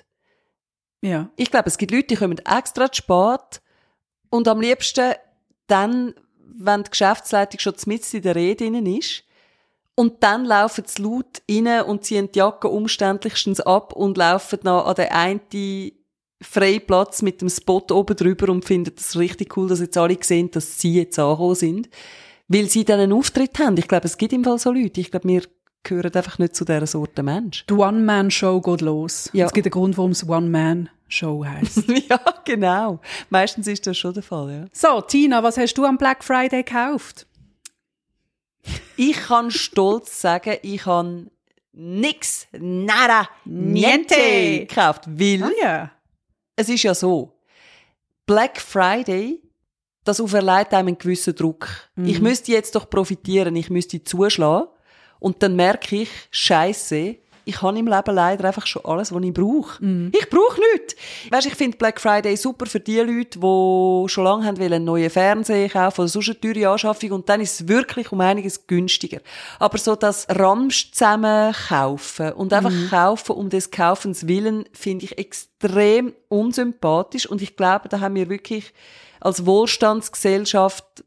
Ja. 1.01 1.29
Ich 1.37 1.51
glaube, 1.51 1.69
es 1.69 1.77
gibt 1.77 1.93
Leute, 1.93 2.07
die 2.07 2.15
kommen 2.17 2.39
extra 2.39 2.91
zu 2.91 3.03
spät 3.03 3.61
und 4.29 4.49
am 4.49 4.59
liebsten 4.59 5.13
dann, 5.67 6.13
wenn 6.57 6.83
die 6.83 6.89
Geschäftsleitung 6.89 7.59
schon 7.61 7.75
mitten 7.85 8.17
in 8.17 8.21
der 8.21 8.35
Rede 8.35 8.65
ist. 8.65 9.23
Und 9.99 10.23
dann 10.23 10.45
laufen 10.45 10.85
sie 10.87 11.01
laut 11.01 11.41
rein 11.51 11.81
und 11.81 12.05
ziehen 12.05 12.29
die 12.33 12.39
Jacke 12.39 12.69
umständlichstens 12.69 13.59
ab 13.59 13.91
und 13.91 14.15
laufen 14.15 14.59
noch 14.63 14.85
an 14.85 14.95
den 14.95 15.09
einen 15.09 15.91
freien 16.41 16.85
Platz 16.87 17.21
mit 17.21 17.41
dem 17.41 17.49
Spot 17.49 17.83
oben 17.91 18.15
drüber 18.15 18.47
und 18.47 18.63
finden 18.63 18.95
das 18.95 19.17
richtig 19.17 19.57
cool, 19.57 19.67
dass 19.67 19.81
jetzt 19.81 19.97
alle 19.97 20.17
sehen, 20.21 20.51
dass 20.51 20.79
sie 20.79 20.93
jetzt 20.93 21.19
angekommen 21.19 21.55
sind. 21.55 21.89
Weil 22.47 22.69
sie 22.69 22.85
dann 22.85 23.01
einen 23.01 23.11
Auftritt 23.11 23.59
haben. 23.59 23.75
Ich 23.75 23.89
glaube, 23.89 24.05
es 24.05 24.17
gibt 24.17 24.31
im 24.31 24.45
Fall 24.45 24.57
so 24.57 24.71
Leute. 24.71 25.01
Ich 25.01 25.11
glaube, 25.11 25.27
wir 25.27 25.41
gehören 25.83 26.13
einfach 26.13 26.39
nicht 26.39 26.55
zu 26.55 26.63
dieser 26.63 26.87
Sorte 26.87 27.21
Mensch. 27.21 27.65
Die 27.69 27.73
One-Man-Show 27.73 28.61
geht 28.61 28.79
los. 28.79 29.29
Ja. 29.33 29.47
Es 29.47 29.51
gibt 29.51 29.67
einen 29.67 29.71
Grund, 29.71 29.97
warum 29.97 30.11
es 30.11 30.25
One-Man-Show 30.25 31.43
heisst. 31.43 31.83
ja, 32.09 32.21
genau. 32.45 33.01
Meistens 33.29 33.67
ist 33.67 33.85
das 33.85 33.97
schon 33.97 34.13
der 34.13 34.23
Fall, 34.23 34.49
ja. 34.49 34.65
so, 34.71 35.01
Tina, 35.01 35.43
was 35.43 35.57
hast 35.57 35.73
du 35.73 35.83
am 35.83 35.97
Black 35.97 36.23
Friday 36.23 36.63
gekauft? 36.63 37.27
Ich 38.95 39.15
kann 39.17 39.49
stolz 39.51 40.19
sagen, 40.21 40.57
ich 40.61 40.85
habe 40.85 41.27
nix, 41.71 42.47
nada, 42.51 43.29
niente 43.45 44.15
Niente. 44.15 44.65
gekauft, 44.67 45.03
weil 45.07 45.43
Ah 45.43 45.51
ja. 45.61 45.91
es 46.55 46.69
ist 46.69 46.83
ja 46.83 46.93
so, 46.93 47.39
Black 48.25 48.59
Friday, 48.59 49.41
das 50.03 50.19
auferlegt 50.19 50.73
einem 50.73 50.89
einen 50.89 50.97
gewissen 50.97 51.35
Druck. 51.35 51.67
Ich 51.95 52.19
müsste 52.19 52.51
jetzt 52.51 52.75
doch 52.75 52.89
profitieren, 52.89 53.55
ich 53.55 53.69
müsste 53.69 54.03
zuschlagen 54.03 54.67
und 55.19 55.41
dann 55.41 55.55
merke 55.55 55.95
ich, 55.97 56.09
Scheiße, 56.31 57.15
ich 57.45 57.61
habe 57.61 57.77
im 57.77 57.87
Leben 57.87 58.15
leider 58.15 58.45
einfach 58.45 58.67
schon 58.67 58.85
alles, 58.85 59.13
was 59.13 59.23
ich 59.23 59.33
brauche. 59.33 59.83
Ich 60.13 60.29
brauche 60.29 60.59
nichts. 60.73 60.95
Weißt, 61.29 61.47
ich 61.47 61.55
finde 61.55 61.77
Black 61.77 61.99
Friday 61.99 62.35
super 62.37 62.65
für 62.65 62.79
die 62.79 62.99
Leute, 62.99 63.39
die 63.39 64.09
schon 64.09 64.23
lange 64.23 64.45
haben 64.45 64.59
wollen, 64.59 64.73
einen 64.73 64.85
neuen 64.85 65.09
Fernseher 65.09 65.69
kaufen 65.69 66.01
oder 66.01 66.07
sonst 66.09 66.29
eine 66.29 66.39
teure 66.39 66.69
Anschaffung 66.69 67.11
und 67.11 67.29
dann 67.29 67.41
ist 67.41 67.61
es 67.61 67.67
wirklich 67.67 68.11
um 68.11 68.21
einiges 68.21 68.67
günstiger. 68.67 69.19
Aber 69.59 69.77
so 69.77 69.95
das 69.95 70.27
Ramsch 70.29 70.91
zusammen 70.91 71.53
kaufen 71.67 72.33
und 72.33 72.53
einfach 72.53 72.73
kaufen 72.89 73.35
um 73.35 73.49
des 73.49 73.71
Kaufens 73.71 74.27
willen, 74.27 74.65
finde 74.73 75.05
ich 75.05 75.17
extrem 75.17 76.13
unsympathisch 76.27 77.25
und 77.25 77.41
ich 77.41 77.55
glaube, 77.55 77.89
da 77.89 77.99
haben 77.99 78.15
wir 78.15 78.29
wirklich 78.29 78.73
als 79.19 79.45
Wohlstandsgesellschaft 79.45 81.03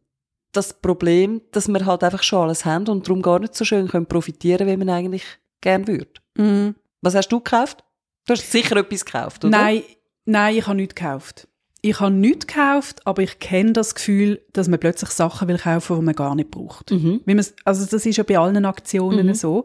das 0.53 0.75
Problem, 0.75 1.41
dass 1.53 1.69
wir 1.69 1.87
halt 1.87 2.05
einfach 2.05 2.23
schon 2.23 2.43
alles 2.43 2.65
haben 2.65 2.87
und 2.89 3.09
darum 3.09 3.23
gar 3.23 3.39
nicht 3.39 3.55
so 3.55 3.65
schön 3.65 3.89
können 3.89 4.07
profitieren, 4.07 4.67
wie 4.67 4.77
man 4.77 4.91
eigentlich 4.91 5.25
gern 5.61 5.87
würde. 5.87 6.22
Mhm. 6.37 6.75
Was 7.01 7.15
hast 7.15 7.29
du 7.29 7.39
gekauft? 7.39 7.85
Du 8.27 8.35
hast 8.35 8.51
sicher 8.51 8.77
etwas 8.77 9.05
gekauft, 9.05 9.45
oder? 9.45 9.59
Nein, 9.59 9.83
nein, 10.25 10.57
ich 10.57 10.67
habe 10.67 10.77
nichts 10.77 10.95
gekauft. 10.95 11.49
Ich 11.85 11.99
habe 11.99 12.15
nichts 12.15 12.47
gekauft, 12.47 13.05
aber 13.07 13.23
ich 13.23 13.41
kenne 13.41 13.73
das 13.73 13.97
Gefühl, 13.97 14.41
dass 14.53 14.69
man 14.69 14.79
plötzlich 14.79 15.11
Sachen 15.11 15.49
will 15.49 15.59
kaufen, 15.59 15.99
die 15.99 16.05
man 16.05 16.15
gar 16.15 16.37
nicht 16.37 16.53
braucht. 16.53 16.93
Mhm. 16.93 17.23
Also 17.65 17.87
das 17.87 18.07
ist 18.07 18.17
ja 18.17 18.23
bei 18.23 18.39
allen 18.39 18.65
Aktionen 18.65 19.35
so. 19.35 19.65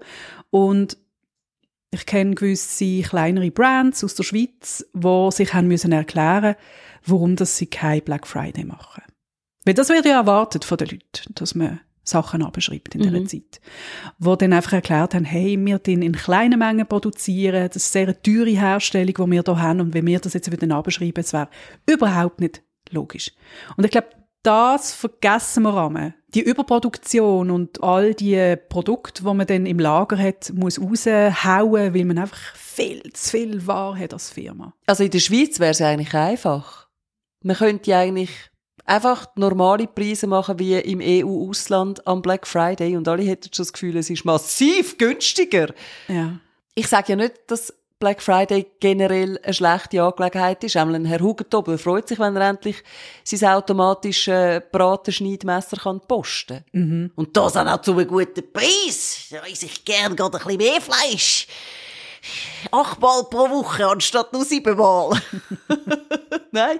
Und 0.50 0.98
ich 1.92 2.08
kenne 2.08 2.34
gewisse 2.34 3.02
kleinere 3.02 3.52
Brands 3.52 4.04
aus 4.04 4.16
der 4.16 4.24
Schweiz, 4.24 4.84
die 4.94 5.32
sich 5.32 5.54
haben 5.54 5.68
müssen 5.68 5.92
erklären 5.92 6.56
warum 7.08 7.36
das 7.36 7.58
sie 7.58 7.68
kein 7.68 8.02
Black 8.02 8.28
Friday 8.28 8.64
machen. 8.64 9.04
Weil 9.66 9.74
das 9.74 9.90
wird 9.90 10.06
ja 10.06 10.20
erwartet 10.20 10.66
von 10.66 10.78
den 10.78 10.90
Leuten, 10.90 11.34
dass 11.36 11.56
man 11.56 11.80
Sachen 12.08 12.44
abschreibt 12.44 12.96
in 12.96 13.02
dieser 13.02 13.26
Zeit. 13.26 13.62
Wo 14.20 14.36
dann 14.36 14.54
einfach 14.54 14.74
erklärt 14.74 15.14
haben, 15.14 15.26
hey, 15.26 15.58
wir 15.60 15.80
den 15.80 16.02
in 16.02 16.14
kleinen 16.14 16.60
Mengen 16.60 16.88
produzieren, 16.88 17.68
das 17.68 17.88
ist 17.88 17.96
eine 17.96 18.06
sehr 18.08 18.22
teure 18.22 18.50
Herstellung, 18.50 19.14
die 19.14 19.32
wir 19.32 19.44
hier 19.44 19.62
haben 19.62 19.82
und 19.82 19.94
wenn 19.94 20.08
wir 20.08 20.20
das 20.20 20.34
jetzt 20.34 20.52
wieder 20.52 20.76
abschreiben, 20.76 21.24
es 21.24 21.34
wäre 21.34 21.50
überhaupt 21.86 22.40
nicht 22.40 22.64
logisch. 22.92 23.32
Und 23.76 23.84
ich 23.84 23.92
glaube, 23.92 24.08
das 24.44 24.94
vergessen 24.94 25.64
wir 25.64 25.76
einmal. 25.76 26.14
Die 26.30 26.42
Überproduktion 26.42 27.52
und 27.52 27.84
all 27.84 28.14
die 28.14 28.56
Produkte, 28.70 29.24
die 29.24 29.34
man 29.34 29.48
dann 29.48 29.66
im 29.66 29.80
Lager 29.80 30.18
hat, 30.18 30.54
muss 30.54 30.80
raushauen, 30.80 31.94
weil 31.94 32.06
man 32.06 32.18
einfach 32.18 32.56
viel 32.56 33.02
zu 33.14 33.32
viel 33.32 33.68
Ware 33.68 34.00
hat 34.00 34.14
als 34.14 34.30
Firma. 34.30 34.74
Also 34.86 35.04
in 35.04 35.12
der 35.12 35.20
Schweiz 35.20 35.60
wäre 35.60 35.72
es 35.72 35.82
eigentlich 35.82 36.14
einfach. 36.14 36.88
Man 37.44 37.56
könnte 37.56 37.92
ja 37.92 38.00
eigentlich 38.00 38.32
einfach 38.88 39.28
normale 39.36 39.86
Preise 39.86 40.26
machen 40.26 40.58
wie 40.58 40.76
im 40.76 41.02
EU-Ausland 41.02 42.08
am 42.08 42.22
Black 42.22 42.48
Friday 42.48 42.98
und 42.98 43.08
alle 43.08 43.24
hätten 43.24 43.54
schon 43.54 43.64
das 43.66 43.74
Gefühl, 43.74 43.98
es 43.98 44.10
ist 44.10 44.26
massiv 44.26 44.98
günstiger. 44.98 45.74
Ja. 46.08 46.40
Ich 46.74 46.88
sage 46.88 47.14
ja 47.14 47.16
nicht, 47.18 47.36
dass 47.48 47.74
Black 48.00 48.22
Friday 48.22 48.68
generell 48.80 49.40
eine 49.44 49.54
schlechte 49.54 50.04
Angelegenheit 50.04 50.64
ist. 50.64 50.78
Einmal 50.78 50.96
ein 50.96 51.06
Herr 51.06 51.20
Hugentobel 51.20 51.80
freut 51.80 52.08
sich, 52.08 52.20
wenn 52.20 52.36
er 52.36 52.50
endlich 52.50 52.84
sein 53.24 53.50
automatisches 53.50 54.62
Bratenschneidmesser 54.72 55.78
kann 55.78 56.00
posten 56.02 56.64
kann. 56.72 57.12
Und 57.16 57.36
das 57.36 57.58
auch 57.58 57.82
zu 57.82 57.94
einem 57.94 58.08
guten 58.08 58.54
Preis. 58.54 59.28
Da 59.32 59.44
esse 59.46 59.66
ich 59.66 59.84
gern 59.84 60.16
gerade 60.16 60.38
ein 60.38 60.44
bisschen 60.44 60.58
mehr 60.58 60.80
Fleisch. 60.80 61.48
Achtmal 62.72 63.24
pro 63.24 63.50
Woche 63.50 63.88
anstatt 63.88 64.32
nur 64.32 64.46
siebenmal. 64.46 65.20
Nein. 66.52 66.80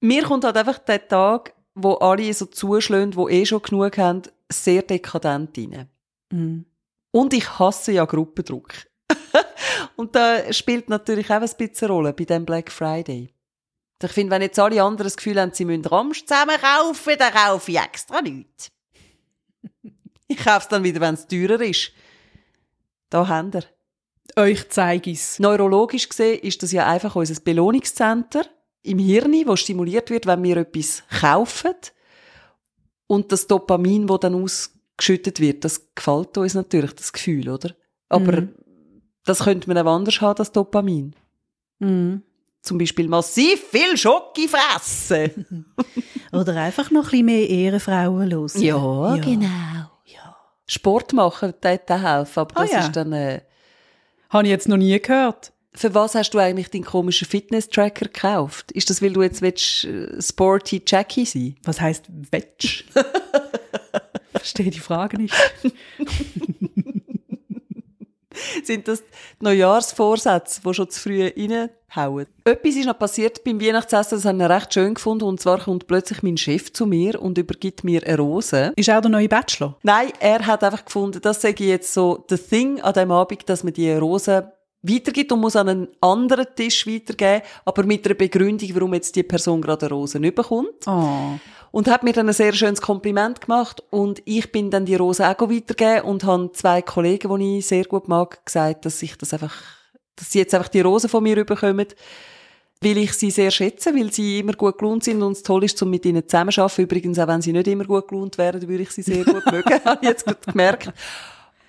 Mir 0.00 0.22
kommt 0.24 0.44
halt 0.44 0.56
einfach 0.56 0.78
der 0.78 1.06
Tag, 1.06 1.54
wo 1.74 1.94
alle 1.94 2.32
so 2.32 2.46
zuschlagen, 2.46 3.12
die 3.12 3.32
eh 3.32 3.46
schon 3.46 3.62
genug 3.62 3.98
haben, 3.98 4.22
sehr 4.50 4.82
dekadent 4.82 5.56
rein. 5.56 5.88
Mhm. 6.30 6.64
Und 7.10 7.32
ich 7.32 7.58
hasse 7.58 7.92
ja 7.92 8.04
Gruppendruck. 8.04 8.72
Und 9.96 10.14
da 10.14 10.52
spielt 10.52 10.88
natürlich 10.88 11.30
auch 11.30 11.40
ein 11.40 11.40
bisschen 11.40 11.88
eine 11.88 11.88
Rolle 11.88 12.12
bei 12.12 12.24
dem 12.24 12.44
Black 12.44 12.70
Friday. 12.70 13.32
Ich 14.02 14.12
finde, 14.12 14.32
wenn 14.32 14.42
jetzt 14.42 14.58
alle 14.58 14.82
anderen 14.82 15.06
das 15.06 15.16
Gefühl 15.16 15.40
haben, 15.40 15.52
sie 15.54 15.64
müssen 15.64 15.86
Ramsch 15.86 16.26
zusammen 16.26 16.56
kaufen, 16.60 17.14
dann 17.18 17.32
kaufe 17.32 17.70
ich 17.70 17.78
extra 17.78 18.20
nichts. 18.20 18.70
Ich 20.28 20.38
kaufe 20.38 20.58
es 20.62 20.68
dann 20.68 20.82
wieder, 20.82 21.00
wenn 21.00 21.14
es 21.14 21.28
teurer 21.28 21.60
ist. 21.60 21.92
Da 23.10 23.28
haben 23.28 23.52
wir. 23.52 23.62
Euch 24.34 24.68
zeige 24.70 25.10
ich's. 25.10 25.38
Neurologisch 25.38 26.08
gesehen 26.08 26.40
ist 26.40 26.64
das 26.64 26.72
ja 26.72 26.84
einfach 26.84 27.14
unser 27.14 27.40
Belohnungszentrum 27.40 28.42
im 28.86 28.98
Hirn, 28.98 29.32
wo 29.46 29.56
stimuliert 29.56 30.10
wird, 30.10 30.26
wenn 30.26 30.42
wir 30.42 30.56
etwas 30.58 31.02
kaufen. 31.20 31.74
Und 33.06 33.30
das 33.32 33.46
Dopamin, 33.46 34.06
das 34.06 34.20
dann 34.20 34.34
ausgeschüttet 34.42 35.40
wird, 35.40 35.64
das 35.64 35.94
gefällt 35.94 36.36
uns 36.38 36.54
natürlich, 36.54 36.92
das 36.94 37.12
Gefühl, 37.12 37.48
oder? 37.48 37.70
Aber 38.08 38.40
Mhm. 38.42 38.54
das 39.24 39.40
könnte 39.44 39.68
man 39.68 39.78
auch 39.78 39.94
anders 39.94 40.20
haben, 40.20 40.36
das 40.36 40.52
Dopamin. 40.52 41.14
Mhm. 41.78 42.22
Zum 42.62 42.78
Beispiel 42.78 43.06
massiv 43.08 43.62
viel 43.70 43.96
Schoki 43.96 44.48
fressen. 44.48 45.66
Oder 46.32 46.56
einfach 46.56 46.90
noch 46.90 47.04
ein 47.04 47.10
bisschen 47.10 47.26
mehr 47.26 47.48
Ehrenfrauen 47.48 48.28
los. 48.28 48.54
genau. 49.20 49.46
Ja. 50.04 50.36
Sport 50.66 51.12
machen, 51.12 51.54
das 51.60 51.78
helfen, 51.88 52.40
aber 52.40 52.56
Ah, 52.56 52.62
das 52.62 52.72
ja. 52.72 52.80
ist 52.80 52.96
dann... 52.96 53.12
Äh, 53.12 53.42
Habe 54.30 54.44
ich 54.44 54.50
jetzt 54.50 54.68
noch 54.68 54.76
nie 54.78 54.98
gehört. 55.00 55.52
Für 55.76 55.94
was 55.94 56.14
hast 56.14 56.30
du 56.30 56.38
eigentlich 56.38 56.70
deinen 56.70 56.84
komischen 56.84 57.28
Fitness-Tracker 57.28 58.06
gekauft? 58.06 58.72
Ist 58.72 58.88
das, 58.88 59.02
weil 59.02 59.12
du 59.12 59.22
jetzt 59.22 59.42
willst, 59.42 59.84
äh, 59.84 60.22
sporty 60.22 60.82
Jackie 60.86 61.26
sein 61.26 61.56
Was 61.64 61.80
heißt 61.80 62.06
Wetsch? 62.30 62.84
Verstehe 64.32 64.70
die 64.70 64.80
Frage 64.80 65.18
nicht. 65.18 65.34
Sind 68.64 68.88
das 68.88 69.02
die 69.02 69.44
Neujahrsvorsätze, 69.44 70.62
die 70.64 70.74
schon 70.74 70.90
zu 70.90 71.00
früh 71.00 71.26
reinhauen? 71.26 72.26
Etwas 72.44 72.76
ist 72.76 72.86
noch 72.86 72.98
passiert 72.98 73.44
beim 73.44 73.60
Weihnachtsessen, 73.60 74.18
das 74.18 74.24
habe 74.24 74.42
ich 74.42 74.48
recht 74.48 74.72
schön 74.74 74.94
gefunden. 74.94 75.24
Und 75.24 75.40
zwar 75.40 75.58
kommt 75.58 75.86
plötzlich 75.86 76.22
mein 76.22 76.36
Chef 76.38 76.72
zu 76.72 76.86
mir 76.86 77.20
und 77.20 77.36
übergibt 77.38 77.84
mir 77.84 78.02
eine 78.06 78.16
Rose. 78.16 78.72
Ist 78.76 78.90
auch 78.90 79.00
der 79.00 79.10
neue 79.10 79.28
Bachelor? 79.28 79.76
Nein, 79.82 80.12
er 80.20 80.46
hat 80.46 80.64
einfach 80.64 80.84
gefunden, 80.86 81.20
das 81.20 81.42
sage 81.42 81.64
ich 81.64 81.70
jetzt 81.70 81.92
so, 81.92 82.24
the 82.30 82.38
thing 82.38 82.80
an 82.80 82.94
dem 82.94 83.10
Abend, 83.10 83.48
dass 83.48 83.62
man 83.64 83.72
die 83.72 83.92
Rose 83.92 84.52
weitergibt 84.88 85.32
und 85.32 85.40
muss 85.40 85.56
an 85.56 85.68
einen 85.68 85.88
anderen 86.00 86.46
Tisch 86.54 86.86
weitergeben, 86.86 87.42
aber 87.64 87.84
mit 87.84 88.06
einer 88.06 88.14
Begründung, 88.14 88.74
warum 88.74 88.94
jetzt 88.94 89.16
die 89.16 89.22
Person 89.22 89.60
gerade 89.60 89.86
eine 89.86 89.94
Rose 89.94 90.18
nicht 90.18 90.34
bekommt. 90.34 90.86
Oh. 90.86 91.38
Und 91.72 91.88
hat 91.88 92.04
mir 92.04 92.12
dann 92.12 92.28
ein 92.28 92.34
sehr 92.34 92.52
schönes 92.52 92.80
Kompliment 92.80 93.40
gemacht 93.40 93.82
und 93.90 94.22
ich 94.24 94.50
bin 94.50 94.70
dann 94.70 94.86
die 94.86 94.94
Rose 94.94 95.26
auch 95.26 95.40
weitergegeben 95.40 96.08
und 96.08 96.24
habe 96.24 96.52
zwei 96.52 96.80
Kollegen, 96.80 97.38
die 97.38 97.58
ich 97.58 97.66
sehr 97.66 97.84
gut 97.84 98.08
mag, 98.08 98.44
gesagt, 98.46 98.86
dass 98.86 99.02
ich 99.02 99.16
das 99.18 99.32
einfach, 99.32 99.54
dass 100.14 100.30
sie 100.30 100.38
jetzt 100.38 100.54
einfach 100.54 100.68
die 100.68 100.80
Rose 100.80 101.08
von 101.08 101.22
mir 101.22 101.44
bekommen, 101.44 101.86
weil 102.80 102.98
ich 102.98 103.12
sie 103.12 103.30
sehr 103.30 103.50
schätze, 103.50 103.94
weil 103.94 104.12
sie 104.12 104.40
immer 104.40 104.52
gut 104.52 104.78
gelohnt 104.78 105.04
sind 105.04 105.22
und 105.22 105.32
es 105.32 105.42
toll 105.42 105.64
ist, 105.64 105.82
um 105.82 105.90
mit 105.90 106.04
ihnen 106.06 106.26
zusammenzuarbeiten. 106.26 106.84
Übrigens, 106.84 107.18
auch 107.18 107.26
wenn 107.28 107.42
sie 107.42 107.52
nicht 107.52 107.68
immer 107.68 107.84
gut 107.84 108.08
gelohnt 108.08 108.38
wären, 108.38 108.66
würde 108.66 108.82
ich 108.82 108.90
sie 108.90 109.02
sehr 109.02 109.24
gut 109.24 109.44
mögen, 109.50 109.80
habe 109.84 109.98
ich 110.02 110.08
jetzt 110.08 110.24
gerade 110.24 110.38
gemerkt. 110.46 110.92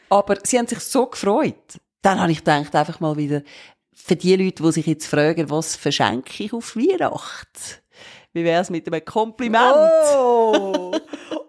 Aber 0.09 0.35
sie 0.43 0.57
haben 0.57 0.67
sich 0.67 0.79
so 0.79 1.05
gefreut. 1.05 1.79
Dann 2.01 2.19
habe 2.19 2.31
ich 2.31 2.39
gedacht, 2.39 2.75
einfach 2.75 2.99
mal 2.99 3.17
wieder, 3.17 3.41
für 3.93 4.15
die 4.15 4.35
Leute, 4.35 4.63
die 4.63 4.71
sich 4.71 4.85
jetzt 4.85 5.07
fragen, 5.07 5.49
was 5.49 5.75
verschenke 5.75 6.43
ich 6.43 6.53
auf 6.53 6.75
Weihnachten? 6.75 7.81
Wie 8.33 8.43
wäre 8.43 8.61
es 8.61 8.69
mit 8.69 8.87
einem 8.87 9.03
Kompliment? 9.03 9.75
Oh! 10.15 10.95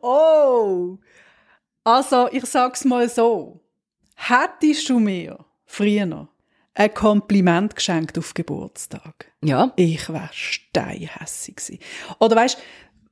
Oh! 0.00 0.98
Also, 1.84 2.28
ich 2.32 2.44
sag's 2.46 2.84
mal 2.84 3.08
so. 3.08 3.60
Hättest 4.14 4.88
du 4.88 4.98
mir 4.98 5.44
früher 5.66 6.28
ein 6.74 6.94
Kompliment 6.94 7.76
geschenkt 7.76 8.18
auf 8.18 8.34
Geburtstag? 8.34 9.30
Ja. 9.42 9.72
Ich 9.76 10.08
wär 10.08 10.30
steinhässig 10.32 11.56
gewesen. 11.56 11.78
Oder 12.18 12.36
weißt, 12.36 12.58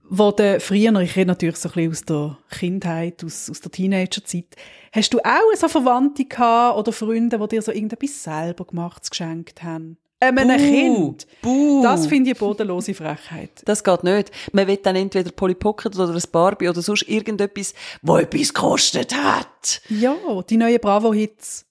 wo 0.09 0.31
der 0.31 0.61
früher, 0.61 1.01
ich 1.01 1.17
rede 1.17 1.29
natürlich 1.29 1.57
so 1.57 1.69
ein 1.69 1.75
bisschen 1.75 1.91
aus 1.91 2.05
der 2.05 2.59
Kindheit, 2.59 3.25
aus, 3.25 3.51
aus 3.51 3.61
der 3.61 3.73
Teenagerzeit, 3.73 4.57
hast 4.93 5.13
du 5.13 5.19
auch 5.19 5.57
so 5.57 5.69
Verwandte 5.69 6.25
gehabt 6.25 6.79
oder 6.79 6.93
Freunde, 6.93 7.39
die 7.39 7.49
dir 7.49 7.63
so 7.63 7.73
irgendetwas 7.73 8.23
selber 8.23 8.65
gemacht 8.65 9.11
geschenkt 9.11 9.63
haben? 9.63 9.99
einem 10.21 10.49
Buh. 10.49 10.57
Kind. 10.57 11.27
Buh. 11.43 11.83
Das 11.83 12.07
finde 12.07 12.31
ich 12.31 12.37
eine 12.37 12.49
bodenlose 12.49 12.95
Frechheit. 12.95 13.51
Das 13.65 13.85
geht 13.85 14.05
nicht. 14.05 14.31
Man 14.53 14.67
will 14.67 14.79
dann 14.79 14.97
entweder 14.97 15.31
Polly 15.31 15.55
Pocket 15.55 15.95
oder 15.95 16.15
ein 16.15 16.23
Barbie 16.33 16.69
oder 16.69 16.83
sonst 16.83 17.03
irgendetwas, 17.03 17.75
wo 18.03 18.17
etwas 18.17 18.55
gekostet 18.55 19.15
hat. 19.15 19.83
Ja, 19.89 20.17
die 20.49 20.57
neuen 20.57 20.81
Bravo-Hits. 20.81 21.67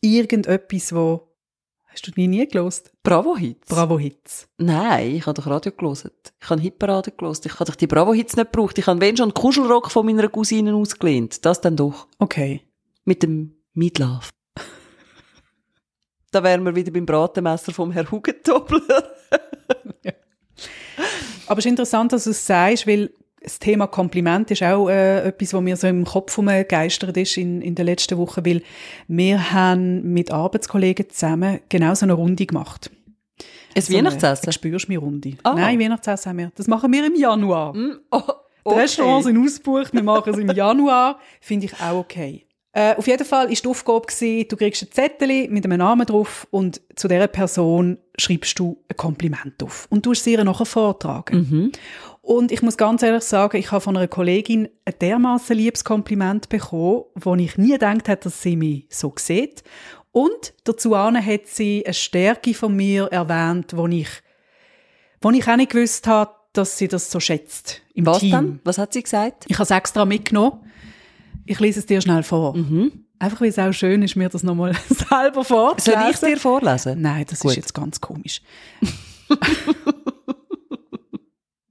Irgendetwas, 0.00 0.94
wo... 0.94 1.25
Hast 1.96 2.06
du 2.08 2.12
nie 2.14 2.28
nie 2.28 2.46
gelost? 2.46 2.92
Bravo-Hits? 3.02 3.70
Bravo-Hits. 3.70 4.48
Nein, 4.58 5.14
ich 5.14 5.24
habe 5.24 5.32
doch 5.32 5.46
Radio 5.46 5.72
gelesen. 5.72 6.10
Ich 6.42 6.50
habe 6.50 6.60
Hitparade 6.60 7.10
gelesen. 7.10 7.44
Ich 7.46 7.54
habe 7.54 7.64
doch 7.64 7.74
die 7.74 7.86
Bravo-Hits 7.86 8.36
nicht 8.36 8.52
gebraucht. 8.52 8.76
Ich 8.76 8.86
habe 8.86 9.00
wenn 9.00 9.16
schon 9.16 9.32
Kuschelrock 9.32 9.90
von 9.90 10.04
meiner 10.04 10.28
Cousine 10.28 10.74
ausgelehnt. 10.74 11.46
Das 11.46 11.62
dann 11.62 11.74
doch. 11.74 12.06
Okay. 12.18 12.60
Mit 13.06 13.22
dem 13.22 13.56
Midlove. 13.72 14.28
da 16.32 16.42
wären 16.42 16.66
wir 16.66 16.76
wieder 16.76 16.92
beim 16.92 17.06
Bratenmesser 17.06 17.72
vom 17.72 17.90
Herr 17.92 18.10
Hugentobler. 18.10 18.82
Aber 21.46 21.58
es 21.58 21.64
ist 21.64 21.70
interessant, 21.70 22.12
dass 22.12 22.24
du 22.24 22.30
es 22.30 22.46
sagst, 22.46 22.86
weil 22.86 23.10
das 23.46 23.60
Thema 23.60 23.86
Kompliment 23.86 24.50
ist 24.50 24.64
auch 24.64 24.88
äh, 24.88 25.28
etwas, 25.28 25.54
was 25.54 25.62
mir 25.62 25.76
so 25.76 25.86
im 25.86 26.04
Kopf 26.04 26.36
geistert 26.68 27.16
ist 27.16 27.36
in, 27.36 27.62
in 27.62 27.76
den 27.76 27.86
letzten 27.86 28.18
Wochen, 28.18 28.44
weil 28.44 28.60
wir 29.06 29.52
haben 29.52 30.12
mit 30.12 30.32
Arbeitskollegen 30.32 31.08
zusammen 31.10 31.60
genau 31.68 31.94
so 31.94 32.06
eine 32.06 32.14
Runde 32.14 32.44
gemacht. 32.44 32.90
Ein 33.76 33.82
So 33.82 33.94
Weihnachtsessen? 33.94 34.46
eine 34.46 34.52
Spürst 34.52 34.88
mir 34.88 34.98
Runde. 34.98 35.36
Ah. 35.44 35.54
Nein, 35.54 35.78
Weihnachtsessen 35.78 36.30
haben 36.30 36.38
wir. 36.38 36.52
Das 36.56 36.66
machen 36.66 36.92
wir 36.92 37.06
im 37.06 37.14
Januar. 37.14 37.72
Mm, 37.76 38.00
oh, 38.10 38.20
Die 38.68 38.74
Restaurants 38.74 39.26
sind 39.26 39.38
ausgebucht, 39.38 39.92
wir 39.92 40.02
machen 40.02 40.32
es 40.32 40.38
im 40.40 40.50
Januar. 40.54 41.20
Finde 41.40 41.66
ich 41.66 41.74
auch 41.80 41.98
okay. 42.00 42.46
Äh, 42.72 42.94
auf 42.96 43.06
jeden 43.06 43.24
Fall 43.24 43.48
war 43.48 43.54
die 43.54 43.68
Aufgabe, 43.68 44.06
gewesen, 44.06 44.48
du 44.48 44.56
kriegst 44.56 44.82
ein 44.82 44.90
Zettel 44.92 45.48
mit 45.48 45.64
einem 45.64 45.78
Namen 45.78 46.04
drauf 46.04 46.46
und 46.50 46.82
zu 46.94 47.08
dieser 47.08 47.26
Person 47.26 47.96
schreibst 48.18 48.58
du 48.58 48.76
ein 48.90 48.96
Kompliment 48.98 49.62
auf. 49.62 49.86
Und 49.88 50.04
du 50.04 50.12
sie 50.12 50.32
ihr 50.32 50.44
nachher 50.44 50.66
vortragen. 50.66 51.38
Mhm. 51.38 51.72
Und 52.26 52.50
ich 52.50 52.60
muss 52.60 52.76
ganz 52.76 53.04
ehrlich 53.04 53.22
sagen, 53.22 53.56
ich 53.56 53.70
habe 53.70 53.80
von 53.80 53.96
einer 53.96 54.08
Kollegin 54.08 54.68
ein 54.84 54.94
dermaßen 55.00 55.56
liebes 55.56 55.84
Kompliment 55.84 56.48
bekommen, 56.48 57.04
wo 57.14 57.36
ich 57.36 57.56
nie 57.56 57.70
gedacht 57.70 58.08
hätte, 58.08 58.24
dass 58.24 58.42
sie 58.42 58.56
mich 58.56 58.86
so 58.90 59.14
sieht. 59.16 59.62
Und 60.10 60.52
dazu 60.64 60.98
hat 60.98 61.46
sie 61.46 61.84
eine 61.86 61.94
Stärke 61.94 62.52
von 62.52 62.74
mir 62.74 63.04
erwähnt, 63.12 63.76
wo 63.76 63.86
ich, 63.86 64.08
wo 65.20 65.30
ich 65.30 65.46
auch 65.46 65.54
nicht 65.54 65.70
gewusst 65.70 66.08
habe, 66.08 66.32
dass 66.52 66.76
sie 66.76 66.88
das 66.88 67.12
so 67.12 67.20
schätzt 67.20 67.82
im 67.94 68.06
Was 68.06 68.18
Team. 68.18 68.32
dann? 68.32 68.60
Was 68.64 68.78
hat 68.78 68.92
sie 68.92 69.04
gesagt? 69.04 69.44
Ich 69.46 69.54
habe 69.54 69.62
es 69.62 69.70
extra 69.70 70.04
mitgenommen. 70.04 70.68
Ich 71.44 71.60
lese 71.60 71.78
es 71.78 71.86
dir 71.86 72.00
schnell 72.00 72.24
vor. 72.24 72.56
Einfach, 73.20 73.40
weil 73.40 73.50
es 73.50 73.58
auch 73.60 73.70
schön 73.70 74.02
ist, 74.02 74.16
mir 74.16 74.30
das 74.30 74.42
nochmal 74.42 74.72
selber 74.88 75.44
vorzulesen. 75.44 76.02
Soll 76.02 76.10
ich 76.10 76.34
dir 76.34 76.40
vorlesen? 76.40 77.00
Nein, 77.00 77.24
das 77.30 77.38
Gut. 77.38 77.52
ist 77.52 77.56
jetzt 77.58 77.72
ganz 77.72 78.00
komisch. 78.00 78.42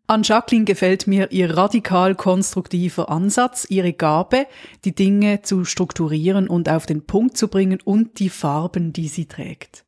An 0.08 0.22
Jacqueline 0.22 0.66
gefällt 0.66 1.08
mir 1.08 1.32
ihr 1.32 1.58
radikal 1.58 2.14
konstruktiver 2.14 3.10
Ansatz, 3.10 3.66
ihre 3.70 3.92
Gabe, 3.94 4.46
die 4.84 4.94
Dinge 4.94 5.42
zu 5.42 5.66
strukturieren 5.66 6.48
und 6.48 6.70
auf 6.70 6.86
den 6.86 7.06
Punkt 7.08 7.38
zu 7.38 7.48
bringen 7.48 7.80
und 7.84 8.20
die 8.20 8.30
Farben, 8.30 8.94
die 8.94 9.08
sie 9.08 9.26
trägt. 9.26 9.84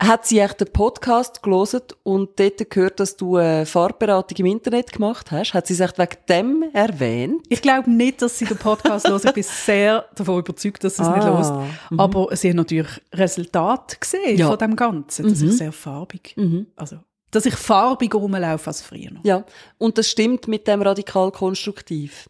Hat 0.00 0.26
sie 0.26 0.38
echt 0.38 0.60
den 0.60 0.72
Podcast 0.72 1.42
gelesen 1.42 1.80
und 2.04 2.38
dort 2.40 2.70
gehört, 2.70 2.98
dass 3.00 3.16
du 3.16 3.36
eine 3.36 3.66
Farbberatung 3.66 4.38
im 4.38 4.46
Internet 4.46 4.92
gemacht 4.92 5.30
hast? 5.30 5.52
Hat 5.52 5.66
sie 5.66 5.74
sich 5.74 5.84
echt 5.84 5.98
wegen 5.98 6.16
dem 6.28 6.64
erwähnt? 6.72 7.42
Ich 7.50 7.60
glaube 7.60 7.90
nicht, 7.90 8.22
dass 8.22 8.38
sie 8.38 8.46
den 8.46 8.56
Podcast 8.56 9.06
hört. 9.08 9.24
Ich 9.26 9.32
bin 9.32 9.42
sehr 9.42 10.06
davon 10.14 10.38
überzeugt, 10.38 10.82
dass 10.84 10.96
sie 10.96 11.02
es 11.02 11.08
nicht 11.08 11.24
Ah, 11.26 11.66
hört. 11.90 12.00
Aber 12.00 12.34
sie 12.36 12.48
hat 12.50 12.56
natürlich 12.56 13.02
Resultat 13.12 14.00
gesehen 14.00 14.38
Ja. 14.38 14.48
von 14.48 14.56
dem 14.58 14.76
Ganzen. 14.76 15.28
Das 15.28 15.42
ist 15.42 15.58
sehr 15.58 15.72
farbig. 15.72 16.34
Also, 16.76 16.98
dass 17.30 17.46
ich 17.46 17.54
farbiger 17.54 18.18
rumlaufe 18.18 18.68
als 18.68 18.82
früher. 18.82 19.10
noch. 19.12 19.24
Ja, 19.24 19.44
und 19.78 19.98
das 19.98 20.10
stimmt 20.10 20.48
mit 20.48 20.66
dem 20.66 20.82
radikal 20.82 21.30
konstruktiv. 21.30 22.26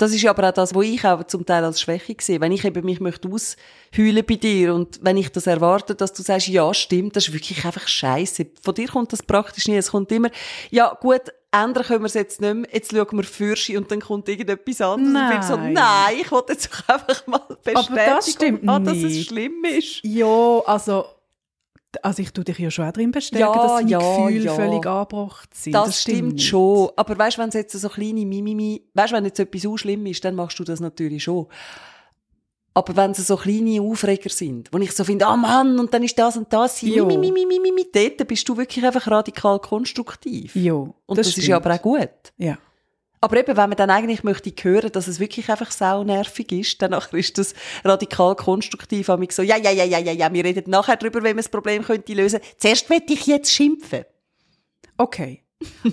Das 0.00 0.14
ist 0.14 0.24
aber 0.26 0.48
auch 0.48 0.54
das, 0.54 0.74
was 0.74 0.84
ich 0.86 1.04
auch 1.04 1.24
zum 1.24 1.44
Teil 1.44 1.62
als 1.62 1.78
Schwäche 1.78 2.16
sehe. 2.20 2.40
Wenn 2.40 2.52
ich 2.52 2.64
eben 2.64 2.86
mich 2.86 3.00
möchte 3.00 3.28
ausheulen 3.28 4.24
bei 4.26 4.36
dir 4.36 4.74
und 4.74 4.98
wenn 5.02 5.18
ich 5.18 5.30
das 5.30 5.46
erwarte, 5.46 5.94
dass 5.94 6.14
du 6.14 6.22
sagst, 6.22 6.48
ja, 6.48 6.72
stimmt, 6.72 7.16
das 7.16 7.28
ist 7.28 7.34
wirklich 7.34 7.62
einfach 7.66 7.86
scheiße. 7.86 8.46
Von 8.62 8.74
dir 8.74 8.88
kommt 8.88 9.12
das 9.12 9.22
praktisch 9.22 9.68
nie. 9.68 9.76
Es 9.76 9.90
kommt 9.90 10.10
immer, 10.10 10.30
ja, 10.70 10.96
gut, 10.98 11.20
ändern 11.52 11.84
können 11.84 12.00
wir 12.00 12.06
es 12.06 12.14
jetzt 12.14 12.40
nicht 12.40 12.54
mehr. 12.54 12.68
Jetzt 12.72 12.92
schauen 12.92 13.08
wir 13.12 13.24
Fürschi 13.24 13.76
und 13.76 13.90
dann 13.90 14.00
kommt 14.00 14.26
irgendetwas 14.30 14.80
anderes. 14.80 15.32
Und 15.32 15.38
ich 15.38 15.44
so, 15.44 15.56
Nein. 15.56 15.72
nein, 15.74 16.14
ich 16.18 16.30
wollte 16.30 16.52
jetzt 16.54 16.70
doch 16.72 16.88
einfach 16.94 17.26
mal 17.26 17.42
bestätigen, 17.62 17.94
das 17.94 18.32
stimmt 18.32 18.68
ah, 18.70 18.78
dass 18.78 18.96
es 18.96 19.26
schlimm 19.26 19.64
ist. 19.66 20.00
Ja, 20.02 20.62
also, 20.64 21.04
also 22.02 22.22
ich 22.22 22.32
tue 22.32 22.44
dich 22.44 22.58
ja 22.58 22.70
schon 22.70 22.86
auch 22.86 22.92
drin 22.92 23.10
bestärken, 23.10 23.46
Ja, 23.54 23.62
dass 23.62 23.76
deine 23.78 23.90
ja, 23.90 23.98
Gefühle 23.98 24.44
ja. 24.44 24.54
völlig 24.54 24.86
angebracht 24.86 25.54
sind. 25.54 25.72
Das, 25.74 26.00
stimmt 26.02 26.34
nicht. 26.34 26.46
schon. 26.46 26.90
Aber 26.96 27.18
weißt 27.18 27.36
du, 27.36 27.42
wenn 27.42 27.48
es 27.48 27.54
jetzt 27.54 27.72
so 27.72 27.88
kleine 27.88 28.24
Mimimi, 28.24 28.82
weißt 28.94 29.12
du, 29.12 29.16
wenn 29.16 29.24
jetzt 29.24 29.40
etwas 29.40 29.62
so 29.62 29.76
schlimm 29.76 30.06
ist, 30.06 30.24
dann 30.24 30.34
machst 30.34 30.58
du 30.58 30.64
das 30.64 30.80
natürlich 30.80 31.24
schon. 31.24 31.46
Aber 32.72 32.96
wenn 32.96 33.10
es 33.10 33.26
so 33.26 33.36
kleine 33.36 33.80
Aufreger 33.82 34.30
sind, 34.30 34.68
wo 34.72 34.78
ich 34.78 34.92
so 34.92 35.02
finde, 35.02 35.26
ah 35.26 35.36
Mann, 35.36 35.78
und 35.80 35.92
dann 35.92 36.04
ist 36.04 36.16
das 36.18 36.36
und 36.36 36.52
das, 36.52 36.80
Jo. 36.80 37.04
Mimi, 37.04 37.18
Mimi, 37.32 37.44
Mimi, 37.44 37.70
Mimi, 37.72 37.86
dort 37.92 38.28
bist 38.28 38.48
du 38.48 38.56
wirklich 38.56 38.84
einfach 38.84 39.08
radikal 39.10 39.58
konstruktiv. 39.58 40.54
Ja, 40.54 40.74
Und 40.74 40.94
das, 41.08 41.26
ist 41.26 41.36
ja 41.38 41.42
stimmt. 41.42 41.66
aber 41.66 41.74
auch 41.74 41.82
gut. 41.82 42.08
Ja. 42.38 42.56
Aber 43.22 43.36
eben, 43.36 43.56
wenn 43.56 43.68
man 43.68 43.76
dann 43.76 43.90
eigentlich 43.90 44.24
möchte 44.24 44.50
hören, 44.62 44.92
dass 44.92 45.06
es 45.06 45.20
wirklich 45.20 45.50
einfach 45.50 45.70
saunervig 45.70 46.52
ist, 46.52 46.80
dann 46.80 46.94
ist 47.12 47.36
das 47.36 47.54
radikal 47.84 48.34
konstruktiv. 48.34 49.10
Und 49.10 49.30
so, 49.32 49.42
ja, 49.42 49.56
ja, 49.56 49.70
ja, 49.70 49.84
ja, 49.84 49.98
ja, 49.98 50.12
ja, 50.12 50.32
wir 50.32 50.44
reden 50.44 50.70
nachher 50.70 50.96
drüber, 50.96 51.20
wie 51.20 51.28
man 51.28 51.36
das 51.36 51.50
Problem 51.50 51.84
könnte 51.84 52.14
lösen. 52.14 52.40
Zuerst 52.56 52.88
möchte 52.88 53.12
ich 53.12 53.26
jetzt 53.26 53.52
schimpfen. 53.52 54.04
Okay. 54.96 55.42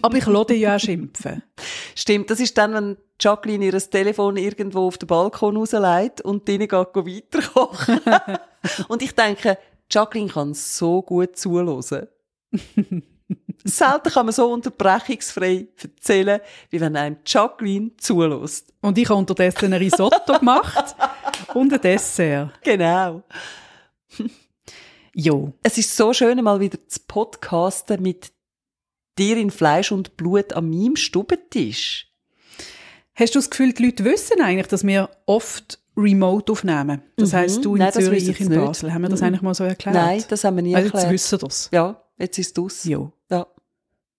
Aber 0.01 0.17
ich 0.17 0.25
dich 0.47 0.61
ja 0.61 0.75
auch 0.75 0.79
schimpfen. 0.79 1.43
Stimmt, 1.95 2.29
das 2.29 2.39
ist 2.39 2.57
dann, 2.57 2.73
wenn 2.73 2.97
Jacqueline 3.19 3.65
ihr 3.65 3.77
Telefon 3.77 4.37
irgendwo 4.37 4.87
auf 4.87 4.97
den 4.97 5.07
Balkon 5.07 5.57
rausleitet 5.57 6.21
und 6.21 6.47
drinnen 6.47 6.69
geht 6.69 6.95
weiter 6.95 7.41
kochen. 7.41 7.99
und 8.87 9.01
ich 9.01 9.13
denke, 9.13 9.57
Jacqueline 9.91 10.29
kann 10.29 10.53
so 10.53 11.01
gut 11.01 11.35
zuhören. 11.35 12.07
Selten 13.67 14.10
kann 14.12 14.25
man 14.25 14.34
so 14.34 14.51
unterbrechungsfrei 14.51 15.67
erzählen, 15.82 16.39
wie 16.69 16.80
wenn 16.82 16.95
einem 16.95 17.17
Jacqueline 17.25 17.91
zulässt. 17.97 18.73
Und 18.82 18.97
ich 18.97 19.08
habe 19.10 19.19
unterdessen 19.19 19.65
ein 19.73 19.73
Risotto 19.73 20.39
gemacht 20.39 20.95
und 21.53 21.73
ein 21.73 21.82
Dessert. 21.82 22.51
Genau. 22.63 23.23
Jo. 25.13 25.53
Es 25.63 25.77
ist 25.77 25.95
so 25.95 26.13
schön, 26.13 26.41
mal 26.43 26.60
wieder 26.60 26.77
zu 26.88 26.99
podcasten 27.08 28.01
mit 28.01 28.32
dir 29.17 29.38
in 29.38 29.49
Fleisch 29.51 29.91
und 29.91 30.15
Blut 30.17 30.53
an 30.53 30.69
meinem 30.69 30.95
Stubentisch. 30.95 32.08
Hast 33.15 33.34
du 33.34 33.39
das 33.39 33.49
Gefühl, 33.49 33.73
die 33.73 33.86
Leute 33.86 34.03
wissen 34.06 34.41
eigentlich, 34.41 34.67
dass 34.67 34.86
wir 34.86 35.10
oft 35.25 35.80
remote 35.97 36.51
aufnehmen? 36.51 37.01
Das 37.15 37.32
Mhm. 37.32 37.36
heisst, 37.38 37.65
du 37.65 37.73
in 37.73 37.80
Nein, 37.80 37.91
Zürich, 37.93 38.30
ich 38.30 38.39
in 38.39 38.47
sie 38.49 38.56
nicht. 38.58 38.63
Basel. 38.65 38.93
Haben 38.93 39.01
wir 39.01 39.10
das 39.10 39.21
Mhm. 39.21 39.27
eigentlich 39.27 39.41
mal 39.41 39.56
so 39.56 39.63
erklärt? 39.63 39.95
Nein, 39.95 40.23
das 40.30 40.43
haben 40.43 40.56
wir 40.58 40.62
nie 40.62 40.75
also 40.75 40.86
jetzt 40.86 40.93
erklärt. 40.93 41.13
wissen 41.13 41.39
das. 41.39 41.69
Ja, 41.73 41.99
jetzt 42.19 42.38
ist 42.38 42.56
es 42.58 42.84
Jo. 42.84 43.12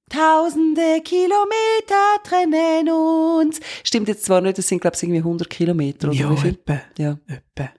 Tausende 0.09 1.01
Kilometer 1.03 2.23
trennen 2.25 2.89
uns. 2.91 3.61
Stimmt 3.85 4.09
jetzt 4.09 4.25
zwar 4.25 4.41
nicht, 4.41 4.59
es 4.59 4.69
sind 4.69 4.81
glaube 4.81 4.97
ich 4.97 5.03
irgendwie 5.03 5.19
100 5.19 5.49
Kilometer 5.51 6.09
oder 6.09 6.17
Ja, 6.17 6.31
wie 6.31 6.37
viel? 6.37 6.51
etwa. 6.51 6.81
Ja, 6.99 7.19
etwa. 7.27 7.71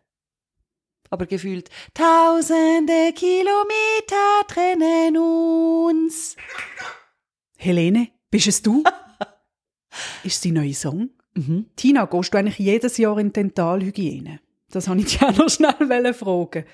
aber 1.09 1.25
gefühlt 1.25 1.69
Tausende 1.93 3.13
Kilometer 3.13 4.47
trennen 4.47 5.17
uns. 5.17 6.35
Helene, 7.57 8.09
bist 8.29 8.47
es 8.47 8.61
du? 8.61 8.83
Ist 10.23 10.43
die 10.45 10.51
neue 10.51 10.73
Song? 10.73 11.09
Mhm. 11.35 11.65
Tina, 11.75 12.05
gehst 12.05 12.33
du 12.33 12.37
eigentlich 12.37 12.59
jedes 12.59 12.97
Jahr 12.97 13.17
in 13.17 13.33
Dentalhygiene? 13.33 14.39
Das 14.69 14.87
wollte 14.87 15.01
ich 15.03 15.17
dich 15.17 15.21
auch 15.23 15.35
noch 15.35 15.49
schnell 15.49 16.13
fragen. 16.13 16.65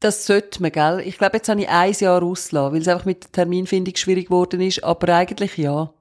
Das 0.00 0.26
sollte 0.26 0.60
man, 0.60 0.72
gell? 0.72 1.02
Ich 1.04 1.18
glaube, 1.18 1.38
jetzt 1.38 1.48
habe 1.48 1.60
ich 1.60 1.68
ein 1.68 1.92
Jahr 1.98 2.22
ausgelassen, 2.22 2.74
weil 2.74 2.82
es 2.82 2.88
einfach 2.88 3.06
mit 3.06 3.24
der 3.24 3.32
Terminfindung 3.32 3.96
schwierig 3.96 4.26
geworden 4.26 4.60
ist, 4.60 4.84
aber 4.84 5.14
eigentlich 5.14 5.56
ja. 5.56 5.92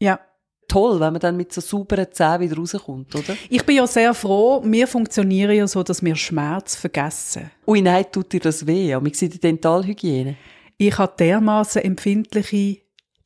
Ja. 0.00 0.20
Toll, 0.68 0.98
wenn 0.98 1.12
man 1.12 1.20
dann 1.20 1.36
mit 1.36 1.52
so 1.52 1.60
sauberen 1.60 2.08
Zähnen 2.10 2.40
wieder 2.40 2.56
rauskommt, 2.56 3.14
oder? 3.14 3.36
Ich 3.48 3.64
bin 3.64 3.76
ja 3.76 3.86
sehr 3.86 4.12
froh, 4.14 4.60
wir 4.64 4.88
funktionieren 4.88 5.54
ja 5.54 5.68
so, 5.68 5.84
dass 5.84 6.02
wir 6.02 6.16
Schmerz 6.16 6.74
vergessen. 6.74 7.52
Ui, 7.68 7.80
nein, 7.80 8.04
tut 8.10 8.32
dir 8.32 8.40
das 8.40 8.66
weh? 8.66 8.92
Aber 8.92 9.06
wir 9.06 9.14
sind 9.14 9.34
die 9.34 9.38
Dentalhygiene. 9.38 10.36
Ich 10.76 10.98
habe 10.98 11.14
dermaßen 11.16 11.82
empfindliche 11.82 12.78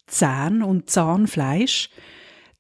Zähne 0.07 0.67
und 0.67 0.91
Zahnfleisch, 0.91 1.89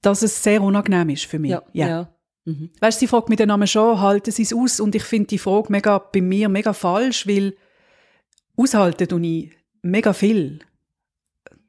dass 0.01 0.23
es 0.23 0.42
sehr 0.42 0.62
unangenehm 0.62 1.11
ist 1.11 1.27
für 1.27 1.38
mich. 1.38 1.51
Ja, 1.51 1.62
ja. 1.75 2.09
Mhm. 2.51 2.71
Weißt 2.81 2.99
du, 2.99 3.01
sie 3.01 3.07
fragt 3.09 3.29
mich 3.29 3.39
dann 3.39 3.51
einmal 3.51 3.67
schon, 3.69 4.01
halten 4.01 4.31
sie 4.31 4.43
es 4.43 4.53
aus? 4.53 4.81
Und 4.81 4.95
ich 4.95 5.05
finde 5.05 5.29
die 5.29 5.39
Frage 5.39 5.71
mega, 5.71 5.99
bei 5.99 6.21
mir 6.21 6.49
mega 6.49 6.73
falsch, 6.73 7.27
weil 7.27 7.55
aushalten 8.57 9.09
tue 9.09 9.27
ich 9.27 9.51
mega 9.83 10.13
viel. 10.13 10.61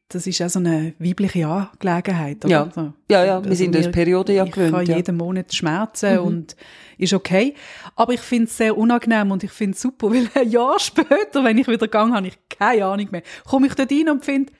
das 0.10 0.28
ist 0.28 0.41
auch 0.41 0.50
so 0.50 0.60
eine 0.60 0.94
weibliche 1.00 1.48
Angelegenheit. 1.48 2.44
Oder? 2.44 2.52
Ja. 2.52 2.70
So. 2.76 2.91
Ja, 3.10 3.24
ja, 3.24 3.44
wir 3.46 3.56
sind 3.56 3.74
uns 3.76 3.86
mir- 3.86 3.91
Periode 3.94 4.34
ja 4.34 4.44
ich 4.44 4.52
gewöhnt, 4.52 4.74
habe 4.74 4.84
ja. 4.84 4.98
jeden 4.98 5.15
Monat 5.15 5.54
Schmerzen 5.54 6.20
und 6.20 6.58
ist 6.98 7.13
okay. 7.13 7.56
Aber 7.96 8.12
ich 8.13 8.20
finde 8.20 8.44
es 8.46 8.58
sehr 8.58 8.78
unangenehm 8.78 9.32
und 9.32 9.41
ich 9.46 9.52
finde 9.52 9.76
es 9.76 9.82
super, 9.82 10.10
weil 10.12 10.28
ein 10.36 10.50
Jahr 10.52 10.78
später, 10.80 11.44
wenn 11.46 11.58
ich 11.58 11.67
wieder 11.70 11.88
gehe, 11.88 12.02
habe 12.12 12.28
ich 12.28 12.38
keine 12.50 12.86
Ahnung 12.88 13.08
mehr. 13.12 13.24
Komme 13.46 13.67
ich 13.67 13.74
dort 13.76 13.89
rein 13.89 14.10
und 14.10 14.26
finde, 14.26 14.52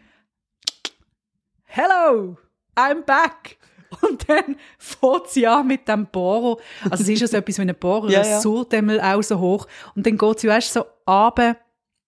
Hello, 1.66 2.38
I'm 2.76 3.02
back. 3.06 3.58
Und 4.01 4.27
dann 4.30 4.56
fährt 4.77 5.30
sie 5.30 5.47
an 5.47 5.67
mit 5.67 5.88
dem 5.88 6.08
Bohrer. 6.08 6.58
Also 6.89 7.04
es 7.04 7.10
ist 7.10 7.21
ja 7.21 7.27
so 7.27 7.38
etwas 7.38 7.58
wie 7.58 7.62
ein 7.63 7.75
Bohrer, 7.75 8.10
Ja, 8.10 8.21
ja, 8.23 8.30
ja. 8.30 8.41
Surdämmel 8.41 9.01
auch 9.01 9.21
so 9.21 9.39
hoch. 9.39 9.67
Und 9.95 10.06
dann 10.06 10.17
geht 10.17 10.39
sie, 10.39 10.47
weißt 10.47 10.73
so 10.73 10.86
runter. 11.08 11.58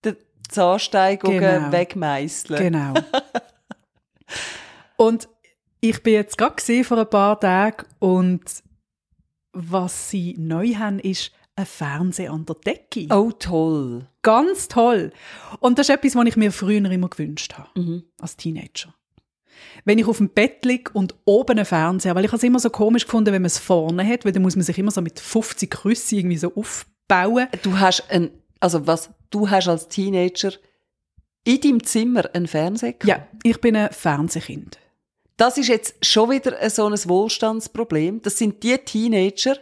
Die 0.06 0.16
Zahnsteigungen 0.50 1.40
Genau. 1.40 1.72
wegmeisseln. 1.72 2.60
Genau. 2.72 2.94
und 4.98 5.28
ich 5.82 6.02
bin 6.04 6.14
jetzt 6.14 6.38
gerade 6.38 6.84
vor 6.84 6.98
ein 6.98 7.10
paar 7.10 7.40
Tagen 7.40 7.86
und 8.00 8.42
was 9.52 10.10
sie 10.10 10.36
neu 10.38 10.76
haben, 10.76 11.00
ist 11.00 11.32
ein 11.56 11.66
Fernseher 11.66 12.32
an 12.32 12.46
der 12.46 12.56
Decke. 12.56 13.08
Oh, 13.14 13.32
toll. 13.32 14.08
Ganz 14.24 14.68
toll. 14.68 15.12
Und 15.60 15.78
das 15.78 15.90
ist 15.90 15.96
etwas, 15.96 16.16
was 16.16 16.26
ich 16.26 16.38
mir 16.38 16.52
früher 16.52 16.84
immer 16.90 17.10
gewünscht 17.10 17.54
habe, 17.54 17.70
Mhm. 17.80 18.04
als 18.20 18.38
Teenager. 18.38 18.94
Wenn 19.86 20.00
ich 20.00 20.08
auf 20.08 20.18
dem 20.18 20.30
Bett 20.30 20.66
liege 20.66 20.92
und 20.94 21.16
oben 21.26 21.60
ein 21.60 21.66
Fernseher, 21.66 22.16
weil 22.16 22.26
ich 22.26 22.34
es 22.34 22.44
immer 22.44 22.60
so 22.60 22.70
komisch 22.70 23.06
gefunden, 23.06 23.34
wenn 23.34 23.42
man 23.42 23.48
es 23.48 23.60
vorne 23.60 24.08
hat, 24.08 24.26
weil 24.26 24.32
dann 24.32 24.42
muss 24.42 24.56
man 24.56 24.64
sich 24.64 24.78
immer 24.78 24.92
so 24.92 25.02
mit 25.02 25.20
50 25.20 25.70
Krüssen 25.70 26.20
irgendwie 26.20 26.38
so 26.38 26.54
aufbauen. 26.56 27.48
Du 27.62 27.80
hast 27.80 28.10
ein, 28.10 28.32
also 28.60 28.88
was, 28.88 29.10
du 29.30 29.50
hast 29.50 29.68
als 29.68 29.88
Teenager 29.88 30.54
in 31.44 31.60
deinem 31.60 31.84
Zimmer 31.84 32.30
einen 32.34 32.48
Fernseher 32.48 32.94
gehabt? 32.94 33.08
Ja, 33.08 33.28
ich 33.44 33.60
bin 33.60 33.76
ein 33.76 33.92
Fernsehkind. 33.92 34.80
Das 35.38 35.58
ist 35.58 35.68
jetzt 35.68 36.06
schon 36.06 36.30
wieder 36.30 36.70
so 36.70 36.86
ein 36.86 36.94
Wohlstandsproblem. 36.94 38.22
Das 38.22 38.38
sind 38.38 38.64
die 38.64 38.78
Teenager, 38.78 39.58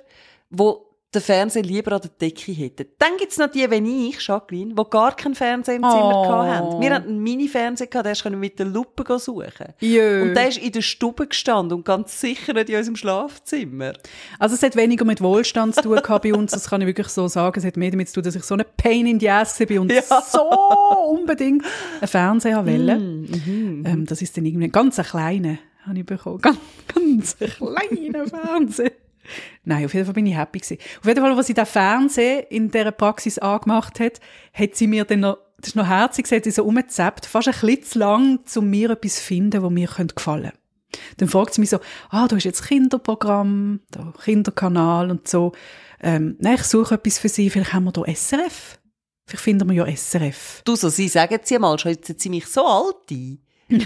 die 0.49 0.73
den 1.13 1.21
Fernseher 1.21 1.63
lieber 1.63 1.91
an 1.93 2.01
der 2.01 2.11
Decke 2.21 2.53
hätten. 2.53 2.85
Dann 2.97 3.17
gibt's 3.17 3.37
noch 3.37 3.51
die, 3.51 3.69
wie 3.69 4.09
ich, 4.09 4.25
Jacqueline, 4.25 4.73
die 4.73 4.83
gar 4.89 5.13
keinen 5.15 5.35
Fernseher 5.35 5.75
im 5.75 5.81
Zimmer 5.81 6.23
Oh. 6.25 6.43
hatten. 6.47 6.81
Wir 6.81 6.93
hatten 6.95 7.09
einen 7.09 7.19
Mini-Fernseher, 7.23 7.87
den 8.03 8.13
du 8.33 8.37
mit 8.37 8.57
der 8.59 8.67
Lupe 8.67 9.19
suchen. 9.19 9.73
Jö. 9.81 10.23
Und 10.23 10.35
der 10.35 10.47
ist 10.47 10.57
in 10.59 10.71
der 10.71 10.81
Stube 10.81 11.27
gestanden 11.27 11.79
und 11.79 11.85
ganz 11.85 12.21
sicher 12.21 12.53
nicht 12.53 12.69
in 12.69 12.77
unserem 12.77 12.95
Schlafzimmer. 12.95 13.93
Also 14.39 14.55
es 14.55 14.63
hat 14.63 14.77
weniger 14.77 15.03
mit 15.03 15.19
Wohlstand 15.21 15.75
zu 15.75 15.81
tun 15.81 15.97
gehabt 16.01 16.23
bei 16.23 16.33
uns, 16.33 16.51
das 16.53 16.69
kann 16.69 16.79
ich 16.79 16.87
wirklich 16.87 17.09
so 17.09 17.27
sagen. 17.27 17.59
Es 17.59 17.65
hat 17.65 17.75
mehr 17.75 17.91
damit 17.91 18.07
zu 18.07 18.15
tun, 18.15 18.23
dass 18.23 18.35
ich 18.35 18.43
so 18.43 18.53
eine 18.53 18.63
Pain 18.63 19.05
in 19.05 19.19
the 19.19 19.29
Ass 19.29 19.59
war 19.59 19.81
und 19.81 19.91
Ja. 19.91 20.01
so 20.21 20.49
unbedingt 21.09 21.65
einen 21.99 22.07
Fernseher 22.07 22.65
wollte. 22.65 22.95
Mhm. 22.97 23.83
Ähm, 23.85 24.05
das 24.05 24.21
ist 24.21 24.37
dann 24.37 24.45
irgendwie 24.45 24.67
ein 24.67 24.71
ganz 24.71 24.95
kleiner, 24.95 25.57
habe 25.85 25.99
ich 25.99 26.05
bekommen. 26.05 26.39
Ganz, 26.41 26.57
ganz 26.87 27.35
kleiner 27.37 28.27
Fernseher. 28.27 28.91
Nein, 29.63 29.85
auf 29.85 29.93
jeden 29.93 30.05
Fall 30.05 30.13
bin 30.13 30.25
ich 30.25 30.35
happy 30.35 30.59
gewesen. 30.59 30.77
Auf 30.99 31.05
jeden 31.05 31.21
Fall, 31.21 31.37
was 31.37 31.47
sie 31.47 31.53
der 31.53 31.65
Fernseher 31.65 32.51
in 32.51 32.71
dieser 32.71 32.91
Praxis 32.91 33.37
angemacht 33.37 33.99
hat, 33.99 34.19
hat 34.53 34.75
sie 34.75 34.87
mir 34.87 35.05
dann 35.05 35.21
noch, 35.21 35.37
das 35.57 35.69
ist 35.69 35.75
noch 35.75 35.87
herzig, 35.87 36.27
sie 36.27 36.35
hat 36.35 36.43
sie 36.43 36.51
so 36.51 36.63
umgezappt, 36.63 37.25
fast 37.25 37.47
ein 37.47 37.53
bisschen 37.53 37.83
zu 37.83 37.99
lang, 37.99 38.39
um 38.55 38.69
mir 38.69 38.91
etwas 38.91 39.15
zu 39.15 39.23
finden, 39.23 39.61
was 39.61 39.71
mir 39.71 39.87
könnte 39.87 40.15
gefallen 40.15 40.51
Dann 41.17 41.29
fragt 41.29 41.53
sie 41.53 41.61
mich 41.61 41.69
so, 41.69 41.79
ah, 42.09 42.27
da 42.27 42.35
ist 42.35 42.45
jetzt 42.45 42.67
Kinderprogramm, 42.67 43.81
da 43.91 44.13
Kinderkanal 44.23 45.11
und 45.11 45.27
so. 45.27 45.53
Ähm, 46.01 46.35
nein, 46.39 46.55
ich 46.55 46.63
suche 46.63 46.95
etwas 46.95 47.19
für 47.19 47.29
sie, 47.29 47.49
vielleicht 47.49 47.73
haben 47.73 47.83
wir 47.83 47.91
da 47.91 48.03
SRF. 48.05 48.79
Vielleicht 49.27 49.43
finden 49.43 49.69
wir 49.69 49.87
ja 49.87 49.95
SRF. 49.95 50.61
Du, 50.65 50.75
so, 50.75 50.89
sie 50.89 51.07
sagen 51.07 51.39
sie 51.43 51.59
mal, 51.59 51.77
schätzen 51.77 52.15
sie 52.17 52.29
mich 52.29 52.47
so 52.47 52.65
alt 52.65 53.11
ein? 53.11 53.39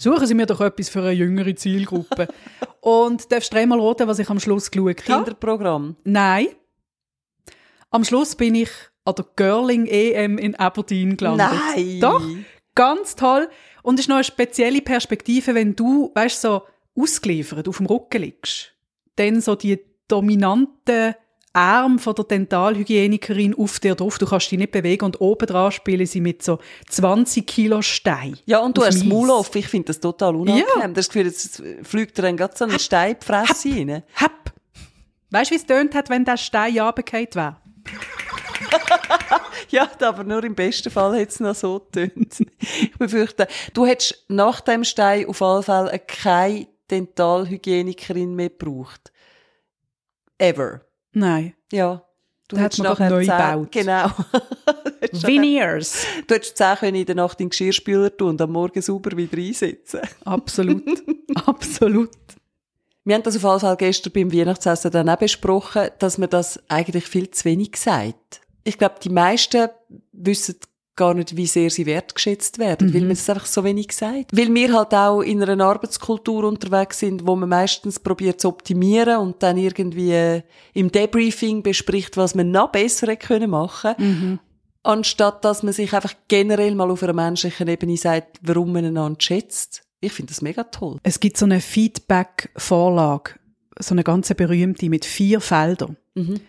Suchen 0.00 0.26
Sie 0.26 0.34
mir 0.34 0.46
doch 0.46 0.60
etwas 0.60 0.88
für 0.88 1.00
eine 1.00 1.12
jüngere 1.12 1.54
Zielgruppe. 1.56 2.28
Und 2.80 3.30
darfst 3.32 3.52
du 3.52 3.56
dreimal 3.56 3.80
raten, 3.80 4.06
was 4.06 4.20
ich 4.20 4.30
am 4.30 4.38
Schluss 4.38 4.70
geschaut 4.70 5.08
habe? 5.08 5.24
Kinderprogramm. 5.24 5.96
Nein. 6.04 6.48
Am 7.90 8.04
Schluss 8.04 8.36
bin 8.36 8.54
ich 8.54 8.70
an 9.04 9.14
der 9.16 9.26
Girling 9.34 9.86
EM 9.86 10.38
in 10.38 10.54
Aberdeen 10.54 11.16
gelandet. 11.16 11.48
Nein! 11.74 12.00
Doch, 12.00 12.22
ganz 12.74 13.16
toll. 13.16 13.48
Und 13.82 13.94
es 13.94 14.02
ist 14.02 14.08
noch 14.08 14.16
eine 14.16 14.24
spezielle 14.24 14.82
Perspektive, 14.82 15.54
wenn 15.54 15.74
du, 15.74 16.12
weißt 16.14 16.42
so 16.42 16.62
ausgeliefert 16.94 17.68
auf 17.68 17.78
dem 17.78 17.86
Rücken 17.86 18.22
liegst. 18.22 18.74
Dann 19.16 19.40
so 19.40 19.54
die 19.56 19.80
dominanten 20.06 21.14
Arme 21.58 21.98
von 21.98 22.14
der 22.14 22.24
Dentalhygienikerin 22.24 23.54
auf 23.54 23.80
dir 23.80 23.94
drauf. 23.94 24.18
Du 24.18 24.26
kannst 24.26 24.50
dich 24.50 24.58
nicht 24.58 24.70
bewegen 24.70 25.04
und 25.04 25.20
oben 25.20 25.46
dran 25.46 25.72
spielen 25.72 26.06
sie 26.06 26.20
mit 26.20 26.42
so 26.42 26.58
20 26.88 27.46
Kilo 27.46 27.82
Stein. 27.82 28.38
Ja, 28.46 28.60
und 28.60 28.78
du 28.78 28.84
hast 28.84 29.00
das. 29.00 29.04
Maul 29.04 29.30
auf. 29.30 29.54
Ich 29.56 29.66
finde 29.66 29.86
das 29.86 30.00
total 30.00 30.36
unangenehm. 30.36 30.64
Ja. 30.76 30.86
Du 30.86 30.88
hast 30.88 30.96
das 30.96 31.08
Gefühl, 31.08 31.26
jetzt 31.26 31.62
fliegt 31.82 32.16
dir 32.16 32.22
dann 32.22 32.36
gerade 32.36 32.56
so 32.56 32.64
ein 32.64 32.78
Stein 32.78 33.12
in 33.12 33.16
die 33.20 33.26
Fresse 33.26 33.68
rein. 33.70 34.02
Hab. 34.14 34.52
Weißt 35.30 35.50
du, 35.50 35.54
wie 35.54 35.58
es 35.58 35.66
tönt 35.66 35.94
hat, 35.94 36.08
wenn 36.08 36.24
der 36.24 36.36
Stein 36.36 36.78
runtergefallen 36.78 37.28
wäre? 37.34 37.56
Ja, 39.70 39.90
aber 40.00 40.24
nur 40.24 40.44
im 40.44 40.54
besten 40.54 40.90
Fall 40.90 41.20
hat 41.20 41.28
es 41.28 41.40
noch 41.40 41.54
so 41.54 41.80
getönt. 41.80 42.40
Ich 42.60 42.96
befürchte, 42.98 43.48
du 43.74 43.84
hättest 43.84 44.24
nach 44.28 44.60
dem 44.60 44.84
Stein 44.84 45.26
auf 45.26 45.42
alle 45.42 45.62
Fälle 45.62 45.98
keine 45.98 46.68
Dentalhygienikerin 46.90 48.34
mehr 48.34 48.50
gebraucht. 48.50 49.12
Ever. 50.38 50.87
Nein. 51.18 51.54
Ja. 51.72 52.02
Du 52.48 52.56
Da 52.56 52.62
hättest 52.62 52.82
nachher 52.82 53.10
neu 53.10 53.22
gebaut. 53.22 53.72
Genau. 53.72 54.08
Veneers. 55.12 56.06
Du 56.26 56.34
hättest 56.34 56.56
zehn 56.56 56.76
können 56.76 56.94
in 56.96 57.06
der 57.06 57.14
Nacht 57.14 57.40
in 57.40 57.46
den 57.46 57.50
Geschirrspüler 57.50 58.16
tun 58.16 58.30
und 58.30 58.40
am 58.40 58.52
Morgen 58.52 58.80
sauber 58.80 59.14
wieder 59.16 59.36
einsetzen. 59.36 60.00
Absolut. 60.24 61.02
Absolut. 61.46 62.10
Wir 63.04 63.14
haben 63.14 63.22
das 63.22 63.36
auf 63.36 63.44
alle 63.44 63.60
Fälle 63.60 63.76
gestern 63.76 64.12
beim 64.12 64.32
Weihnachtsessen 64.32 64.90
dann 64.90 65.08
auch 65.08 65.16
besprochen, 65.16 65.88
dass 65.98 66.18
man 66.18 66.30
das 66.30 66.60
eigentlich 66.68 67.06
viel 67.06 67.30
zu 67.30 67.44
wenig 67.44 67.76
sagt. 67.76 68.40
Ich 68.64 68.78
glaube, 68.78 68.96
die 69.02 69.10
meisten 69.10 69.68
wissen 70.12 70.56
gar 70.98 71.14
nicht, 71.14 71.34
wie 71.36 71.46
sehr 71.46 71.70
sie 71.70 71.86
wertgeschätzt 71.86 72.58
werden, 72.58 72.92
weil 72.92 73.00
man 73.00 73.12
es 73.12 73.30
einfach 73.30 73.46
so 73.46 73.64
wenig 73.64 73.92
sagt. 73.92 74.36
Weil 74.36 74.52
wir 74.54 74.74
halt 74.74 74.92
auch 74.92 75.22
in 75.22 75.42
einer 75.42 75.64
Arbeitskultur 75.64 76.44
unterwegs 76.44 76.98
sind, 76.98 77.26
wo 77.26 77.34
man 77.36 77.48
meistens 77.48 77.98
probiert 77.98 78.42
zu 78.42 78.48
optimieren 78.48 79.18
und 79.18 79.42
dann 79.42 79.56
irgendwie 79.56 80.12
äh, 80.12 80.42
im 80.74 80.92
Debriefing 80.92 81.62
bespricht, 81.62 82.18
was 82.18 82.34
man 82.34 82.50
noch 82.50 82.70
besser 82.70 83.06
hätte 83.06 83.26
können 83.26 83.50
machen 83.50 84.38
anstatt 84.88 85.44
dass 85.44 85.62
man 85.62 85.72
sich 85.72 85.92
einfach 85.92 86.14
generell 86.28 86.74
mal 86.74 86.90
auf 86.90 87.02
einer 87.02 87.12
menschlichen 87.12 87.68
Ebene 87.68 87.96
sagt, 87.96 88.38
warum 88.42 88.72
man 88.72 88.84
einander 88.84 89.20
schätzt. 89.20 89.82
Ich 90.00 90.12
finde 90.12 90.32
das 90.32 90.42
mega 90.42 90.64
toll. 90.64 90.98
Es 91.02 91.20
gibt 91.20 91.36
so 91.36 91.44
eine 91.44 91.60
Feedback-Vorlage, 91.60 93.32
so 93.78 93.94
eine 93.94 94.04
ganze 94.04 94.34
berühmte 94.34 94.88
mit 94.88 95.04
vier 95.04 95.40
Feldern. 95.40 95.96
Mhm. 96.14 96.40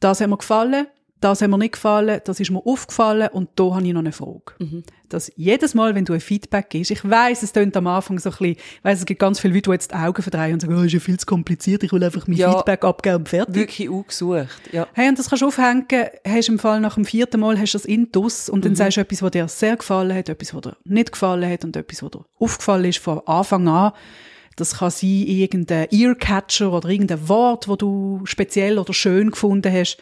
Das 0.00 0.20
hat 0.20 0.28
mir 0.28 0.36
gefallen, 0.36 0.86
das 1.22 1.40
hat 1.40 1.48
mir 1.50 1.56
nicht 1.58 1.72
gefallen, 1.74 2.20
das 2.24 2.40
ist 2.40 2.50
mir 2.50 2.60
aufgefallen 2.66 3.28
und 3.32 3.48
da 3.56 3.74
habe 3.74 3.86
ich 3.86 3.92
noch 3.92 4.00
eine 4.00 4.12
Frage. 4.12 4.52
Mhm. 4.58 4.82
Dass 5.08 5.30
jedes 5.36 5.74
Mal, 5.74 5.94
wenn 5.94 6.04
du 6.04 6.12
ein 6.14 6.20
Feedback 6.20 6.70
gibst, 6.70 6.90
ich 6.90 7.08
weiß, 7.08 7.42
es 7.42 7.52
klingt 7.52 7.76
am 7.76 7.86
Anfang 7.86 8.18
so 8.18 8.30
ein 8.30 8.32
bisschen, 8.32 8.46
ich 8.56 8.58
weiss, 8.84 8.98
es 9.00 9.04
gibt 9.06 9.20
ganz 9.20 9.38
viele 9.40 9.54
Leute, 9.54 9.70
die 9.70 9.74
jetzt 9.74 9.90
die 9.92 9.94
Augen 9.96 10.22
verdrehen 10.22 10.54
und 10.54 10.60
sagen, 10.60 10.76
oh, 10.78 10.82
ist 10.82 10.92
ja 10.92 11.00
viel 11.00 11.18
zu 11.18 11.26
kompliziert, 11.26 11.82
ich 11.84 11.92
will 11.92 12.02
einfach 12.02 12.26
mein 12.26 12.36
Ja. 12.38 12.52
Feedback 12.56 12.84
abgeben 12.84 13.16
und 13.16 13.28
fertig. 13.28 13.54
Wirklich 13.54 13.88
ausgesucht, 13.90 14.48
ja. 14.72 14.86
Hey, 14.94 15.08
und 15.08 15.18
das 15.18 15.28
kannst 15.28 15.42
du 15.42 15.46
aufhängen, 15.46 15.86
hast 16.26 16.48
im 16.48 16.58
Fall 16.58 16.80
nach 16.80 16.94
dem 16.94 17.04
vierten 17.04 17.40
Mal 17.40 17.58
hast 17.58 17.74
du 17.74 17.78
das 17.78 17.84
Intus 17.84 18.48
und 18.48 18.58
Mhm. 18.60 18.62
dann 18.68 18.74
sagst 18.76 18.96
du 18.96 19.00
etwas, 19.02 19.22
was 19.22 19.30
dir 19.30 19.48
sehr 19.48 19.76
gefallen 19.76 20.16
hat, 20.16 20.28
etwas, 20.28 20.54
was 20.54 20.60
dir 20.62 20.76
nicht 20.84 21.12
gefallen 21.12 21.50
hat 21.50 21.64
und 21.64 21.76
etwas, 21.76 22.02
was 22.02 22.10
dir 22.10 22.24
aufgefallen 22.38 22.84
ist 22.86 22.98
von 22.98 23.20
Anfang 23.26 23.68
an. 23.68 23.92
Das 24.56 24.78
kann 24.78 24.90
sein 24.90 25.08
irgendein 25.10 25.86
Earcatcher 25.90 26.72
oder 26.72 26.88
irgendein 26.90 27.26
Wort, 27.28 27.68
wo 27.68 27.76
du 27.76 28.20
speziell 28.24 28.78
oder 28.78 28.92
schön 28.92 29.30
gefunden 29.30 29.72
hast 29.72 29.96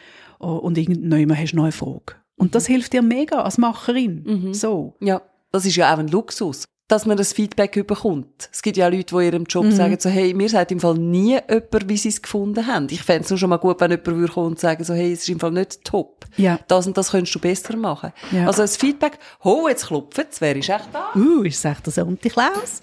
und 0.47 0.79
irgendjemand 0.79 1.39
hast 1.39 1.53
du 1.53 1.57
noch 1.57 1.65
eine 1.65 1.73
Frage. 1.73 2.15
Und 2.37 2.55
das 2.55 2.67
hilft 2.67 2.93
dir 2.93 3.03
mega 3.03 3.43
als 3.43 3.59
Macherin. 3.59 4.53
So. 4.55 4.95
Ja, 5.01 5.23
das 5.53 5.67
ist 5.67 5.77
ja 5.77 5.93
auch 5.93 5.99
ein 5.99 6.09
Luxus, 6.09 6.65
dass 6.89 7.07
man 7.07 7.17
das 7.17 7.33
Feedback 7.33 7.87
bekommt. 7.87 8.49
Es 8.51 8.63
gibt 8.63 8.77
ja 8.77 8.89
Leute, 8.89 9.15
die 9.15 9.27
in 9.27 9.33
ihrem 9.33 9.45
Job 9.45 9.71
sagen 9.71 9.97
so, 10.01 10.09
hey, 10.09 10.33
mir 10.35 10.49
sagt 10.49 10.73
im 10.73 10.81
Fall 10.81 10.95
nie 10.95 11.39
jemand, 11.49 11.89
wie 11.89 11.97
sie 11.97 12.09
es 12.09 12.23
gefunden 12.23 12.67
haben. 12.67 12.87
Ich 12.91 13.03
fände 13.03 13.25
es 13.25 13.31
nur 13.31 13.39
schon 13.39 13.51
mal 13.51 13.59
gut, 13.59 13.81
wenn 13.81 13.91
jemand 13.91 14.07
würde 14.07 14.33
kommen 14.33 14.47
und 14.49 14.59
sagen 14.59 14.83
so, 14.83 14.95
hey, 14.95 15.13
es 15.13 15.23
ist 15.23 15.29
im 15.29 15.39
Fall 15.39 15.53
nicht 15.53 15.85
top. 15.85 16.25
Ja. 16.37 16.59
Das 16.67 16.87
und 16.87 16.97
das 16.97 17.11
könntest 17.11 17.35
du 17.35 17.39
besser 17.39 17.77
machen. 17.77 18.13
Ja. 18.33 18.47
Also 18.47 18.63
das 18.63 18.77
Feedback, 18.77 19.19
oh, 19.45 19.69
jetzt 19.69 19.87
klopft 19.87 20.27
es, 20.31 20.41
wer 20.41 20.57
ist 20.57 20.69
echt 20.69 20.89
da? 20.93 21.13
Uh, 21.15 21.43
ist 21.43 21.59
es 21.59 21.65
echt 21.65 21.87
der 21.87 21.93
Sonntag 21.93 22.33
Klaus? 22.33 22.83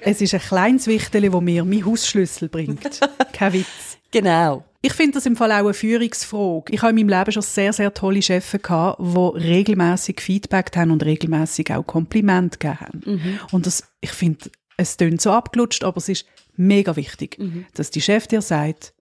Es 0.00 0.20
ist 0.20 0.34
ein 0.34 0.40
kleines 0.40 0.86
Wichtel, 0.86 1.30
das 1.30 1.40
mir 1.40 1.64
meinen 1.64 1.84
Hausschlüssel 1.84 2.48
bringt. 2.48 3.00
Kein 3.32 3.52
Witz. 3.52 3.98
Genau. 4.10 4.64
Ich 4.80 4.92
finde 4.92 5.14
das 5.14 5.26
im 5.26 5.36
Fall 5.36 5.50
auch 5.52 5.64
eine 5.64 5.74
Führungsfrage. 5.74 6.72
Ich 6.72 6.82
habe 6.82 6.98
in 6.98 7.06
meinem 7.06 7.18
Leben 7.18 7.32
schon 7.32 7.42
sehr, 7.42 7.72
sehr 7.72 7.92
tolle 7.92 8.22
Chefs 8.22 8.52
gehabt, 8.52 9.00
die 9.00 9.38
regelmäßig 9.38 10.20
Feedback 10.20 10.70
haben 10.76 10.92
und 10.92 11.04
regelmäßig 11.04 11.72
auch 11.74 11.82
Komplimente 11.82 12.58
gegeben 12.58 12.80
haben. 12.80 13.38
Und 13.50 13.66
das, 13.66 13.82
ich 14.00 14.12
finde, 14.12 14.50
es 14.76 14.96
tönt 14.96 15.20
so 15.20 15.32
abgelutscht, 15.32 15.82
aber 15.82 15.96
es 15.96 16.08
ist 16.08 16.26
mega 16.56 16.94
wichtig, 16.96 17.38
dass 17.74 17.90
die 17.90 18.00
Chef 18.00 18.28
dir 18.28 18.40
sagt, 18.40 18.92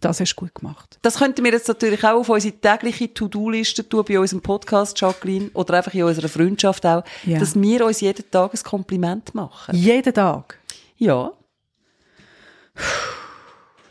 Das 0.00 0.20
hast 0.20 0.32
du 0.34 0.40
gut 0.40 0.54
gemacht. 0.54 0.98
Das 1.02 1.16
könnten 1.18 1.44
wir 1.44 1.52
jetzt 1.52 1.68
natürlich 1.68 2.02
auch 2.04 2.20
auf 2.20 2.28
unsere 2.28 2.54
tägliche 2.54 3.12
To-Do-Liste 3.12 3.88
tun, 3.88 4.04
bei 4.06 4.18
unserem 4.20 4.42
Podcast, 4.42 5.00
Jacqueline, 5.00 5.50
oder 5.54 5.74
einfach 5.74 5.94
in 5.94 6.04
unserer 6.04 6.28
Freundschaft 6.28 6.84
auch, 6.86 7.02
Ja. 7.24 7.38
dass 7.38 7.54
wir 7.60 7.84
uns 7.86 8.00
jeden 8.00 8.30
Tag 8.30 8.52
ein 8.54 8.62
Kompliment 8.62 9.34
machen. 9.34 9.74
Jeden 9.74 10.12
Tag. 10.12 10.58
Ja. 10.96 11.32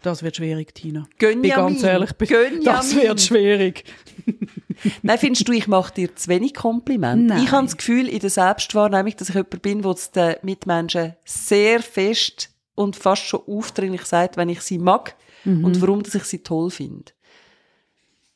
Das 0.02 0.22
wird 0.22 0.36
schwierig, 0.36 0.76
Tina. 0.76 1.08
Gönjamin. 1.18 1.42
Bin 1.42 1.52
ganz 1.52 1.84
ehrlich, 1.84 2.12
Gönjamin. 2.18 2.64
das 2.64 2.96
wird 2.96 3.20
schwierig. 3.22 3.86
Nein, 5.02 5.18
findest 5.18 5.48
du, 5.48 5.52
ich 5.54 5.68
mache 5.68 5.94
dir 5.94 6.16
zu 6.16 6.28
wenig 6.28 6.54
Kompliment? 6.54 7.26
Nein. 7.28 7.44
Ich 7.44 7.52
habe 7.52 7.66
das 7.66 7.76
Gefühl 7.78 8.08
in 8.08 8.20
der 8.20 8.30
Selbstwahrnehmung, 8.30 9.14
dass 9.18 9.30
ich 9.30 9.36
jemand 9.36 9.62
bin, 9.64 9.82
der 9.82 9.92
es 9.92 10.12
den 10.12 10.36
Mitmenschen 10.44 11.16
sehr 11.26 11.82
fest 11.82 12.52
und 12.76 12.96
fast 12.96 13.24
schon 13.24 13.42
aufdringlich 13.48 14.04
sagt, 14.06 14.38
wenn 14.38 14.50
ich 14.50 14.62
sie 14.62 14.78
mag 14.78 15.16
Mhm. 15.46 15.64
und 15.64 15.82
warum 15.82 16.04
dass 16.04 16.16
ich 16.16 16.24
sie 16.24 16.44
toll 16.44 16.70
finde. 16.70 17.12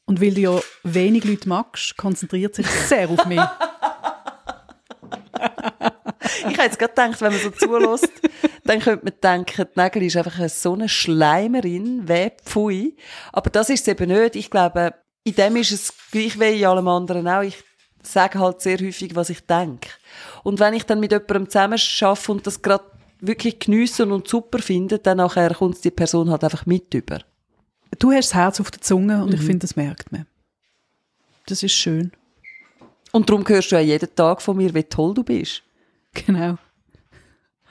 Und 0.05 0.21
weil 0.21 0.33
du 0.33 0.41
ja 0.41 0.59
wenig 0.83 1.23
Leute 1.23 1.47
magst, 1.47 1.95
konzentriert 1.97 2.55
sich 2.55 2.65
sehr 2.67 3.09
auf 3.09 3.25
mich. 3.25 3.41
Ich 6.47 6.57
habe 6.57 6.63
jetzt 6.63 6.79
gerade 6.79 6.93
gedacht, 6.93 7.21
wenn 7.21 7.31
man 7.31 7.41
so 7.41 7.49
zulässt, 7.51 8.11
dann 8.63 8.79
könnte 8.79 9.05
man 9.05 9.13
denken, 9.21 9.67
die 9.75 9.79
Nägel 9.79 10.03
ist 10.03 10.17
einfach 10.17 10.49
so 10.49 10.73
eine 10.73 10.89
Schleimerin, 10.89 12.07
weh, 12.07 12.31
pfui. 12.43 12.95
Aber 13.31 13.49
das 13.49 13.69
ist 13.69 13.81
es 13.81 13.87
eben 13.87 14.09
nicht. 14.09 14.35
Ich 14.35 14.49
glaube, 14.49 14.93
in 15.23 15.35
dem 15.35 15.55
ist 15.55 15.71
es 15.71 15.93
gleich 16.11 16.39
wie 16.39 16.59
in 16.59 16.65
allem 16.65 16.87
anderen 16.87 17.27
auch. 17.27 17.41
Ich 17.41 17.63
sage 18.03 18.39
halt 18.39 18.61
sehr 18.61 18.77
häufig, 18.77 19.15
was 19.15 19.29
ich 19.29 19.45
denke. 19.45 19.89
Und 20.43 20.59
wenn 20.59 20.73
ich 20.73 20.85
dann 20.85 20.99
mit 20.99 21.11
jemandem 21.11 21.49
zusammen 21.49 21.79
arbeite 22.01 22.31
und 22.31 22.47
das 22.47 22.61
gerade 22.61 22.85
wirklich 23.19 23.59
geniessen 23.59 24.11
und 24.11 24.27
super 24.27 24.59
finde, 24.59 24.99
dann 24.99 25.17
nachher 25.17 25.53
kommt 25.53 25.83
die 25.83 25.91
Person 25.91 26.29
halt 26.29 26.43
einfach 26.43 26.65
mit 26.65 26.93
über. 26.93 27.19
Du 27.97 28.11
hast 28.11 28.29
das 28.29 28.35
Herz 28.35 28.59
auf 28.59 28.71
der 28.71 28.81
Zunge 28.81 29.17
Mhm. 29.17 29.23
und 29.23 29.33
ich 29.33 29.41
finde, 29.41 29.59
das 29.59 29.75
merkt 29.75 30.11
man. 30.11 30.25
Das 31.47 31.63
ist 31.63 31.73
schön. 31.73 32.11
Und 33.11 33.29
darum 33.29 33.47
hörst 33.47 33.71
du 33.71 33.75
ja 33.75 33.81
jeden 33.81 34.13
Tag 34.15 34.41
von 34.41 34.55
mir, 34.57 34.73
wie 34.75 34.83
toll 34.83 35.13
du 35.15 35.23
bist. 35.23 35.63
Genau. 36.13 36.57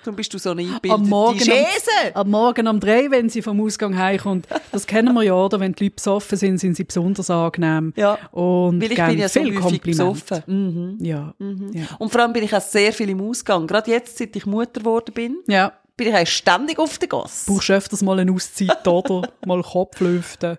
Darum 0.09 0.17
bist 0.17 0.33
du 0.33 0.39
so 0.39 0.53
eine 0.53 0.63
eingebildete 0.63 0.95
Am 1.03 1.07
Morgen, 1.07 1.39
Schäse. 1.39 1.91
am, 2.15 2.23
am 2.23 2.31
Morgen 2.31 2.67
um 2.67 2.81
drei, 2.81 3.11
wenn 3.11 3.29
sie 3.29 3.43
vom 3.43 3.61
Ausgang 3.61 3.99
heimkommt. 3.99 4.49
Das 4.73 4.87
kennen 4.87 5.13
wir 5.13 5.23
ja, 5.23 5.35
oder? 5.35 5.61
Wenn 5.61 5.75
die 5.75 5.85
Leute 5.85 5.97
besoffen 5.97 6.39
sind, 6.39 6.57
sind 6.57 6.77
sie 6.77 6.85
besonders 6.85 7.29
angenehm. 7.29 7.93
Ja. 7.95 8.15
Und 8.33 8.81
Weil 8.81 8.93
ich 8.93 8.97
bin 9.05 9.19
ja 9.19 9.29
so 9.29 9.43
viel 9.43 9.63
häufig 9.63 9.83
besoffen. 9.83 10.43
Mhm. 10.47 11.05
Ja. 11.05 11.35
ja. 11.75 11.85
Und 11.99 12.11
vor 12.11 12.23
allem 12.23 12.33
bin 12.33 12.43
ich 12.43 12.55
auch 12.57 12.63
sehr 12.63 12.91
viel 12.95 13.11
im 13.11 13.21
Ausgang. 13.21 13.67
Gerade 13.67 13.91
jetzt, 13.91 14.17
seit 14.17 14.35
ich 14.35 14.47
Mutter 14.47 14.81
geworden 14.81 15.13
bin, 15.13 15.41
Ja. 15.47 15.75
bin 15.99 16.09
ich 16.09 16.15
auch 16.15 16.27
ständig 16.27 16.79
auf 16.79 16.97
der 16.97 17.09
Gasse. 17.09 17.53
Brauchst 17.53 17.71
öfters 17.71 18.01
mal 18.01 18.19
eine 18.19 18.33
Auszeit, 18.33 18.89
oder? 18.89 19.29
mal 19.47 19.63
Kopf 19.63 20.01
lüften. 20.01 20.57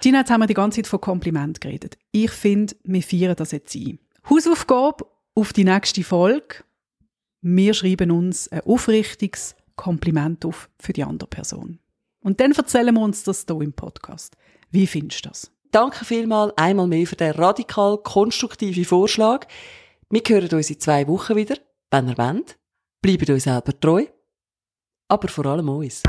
Tina, 0.00 0.18
jetzt 0.18 0.30
haben 0.30 0.42
wir 0.42 0.46
die 0.46 0.52
ganze 0.52 0.82
Zeit 0.82 0.88
von 0.88 1.00
Kompliment 1.00 1.58
geredet. 1.62 1.96
Ich 2.10 2.30
finde, 2.32 2.74
wir 2.84 3.02
feiern 3.02 3.34
das 3.34 3.52
jetzt 3.52 3.74
ein. 3.74 3.98
Hausaufgabe 4.28 5.06
auf 5.34 5.54
die 5.54 5.64
nächste 5.64 6.04
Folge. 6.04 6.56
Wir 7.44 7.74
schreiben 7.74 8.12
uns 8.12 8.46
ein 8.48 8.60
aufrichtiges 8.60 9.56
Kompliment 9.74 10.44
auf 10.44 10.70
für 10.78 10.92
die 10.92 11.02
andere 11.02 11.28
Person. 11.28 11.80
Und 12.20 12.38
dann 12.38 12.52
erzählen 12.52 12.94
wir 12.94 13.02
uns 13.02 13.24
das 13.24 13.44
hier 13.48 13.60
im 13.60 13.72
Podcast. 13.72 14.36
Wie 14.70 14.86
findest 14.86 15.24
du 15.24 15.28
das? 15.30 15.50
Danke 15.72 16.04
vielmals 16.04 16.56
einmal 16.56 16.86
mehr 16.86 17.06
für 17.06 17.16
den 17.16 17.32
radikal 17.32 17.98
konstruktiven 17.98 18.84
Vorschlag. 18.84 19.48
Wir 20.08 20.22
hören 20.28 20.50
uns 20.50 20.70
in 20.70 20.78
zwei 20.78 21.08
Wochen 21.08 21.34
wieder, 21.34 21.56
wenn 21.90 22.08
ihr 22.10 22.18
wollt. 22.18 22.58
Bleibt 23.00 23.28
euch 23.28 23.42
selber 23.42 23.78
treu. 23.80 24.06
Aber 25.08 25.28
vor 25.28 25.46
allem 25.46 25.68
uns. 25.68 26.04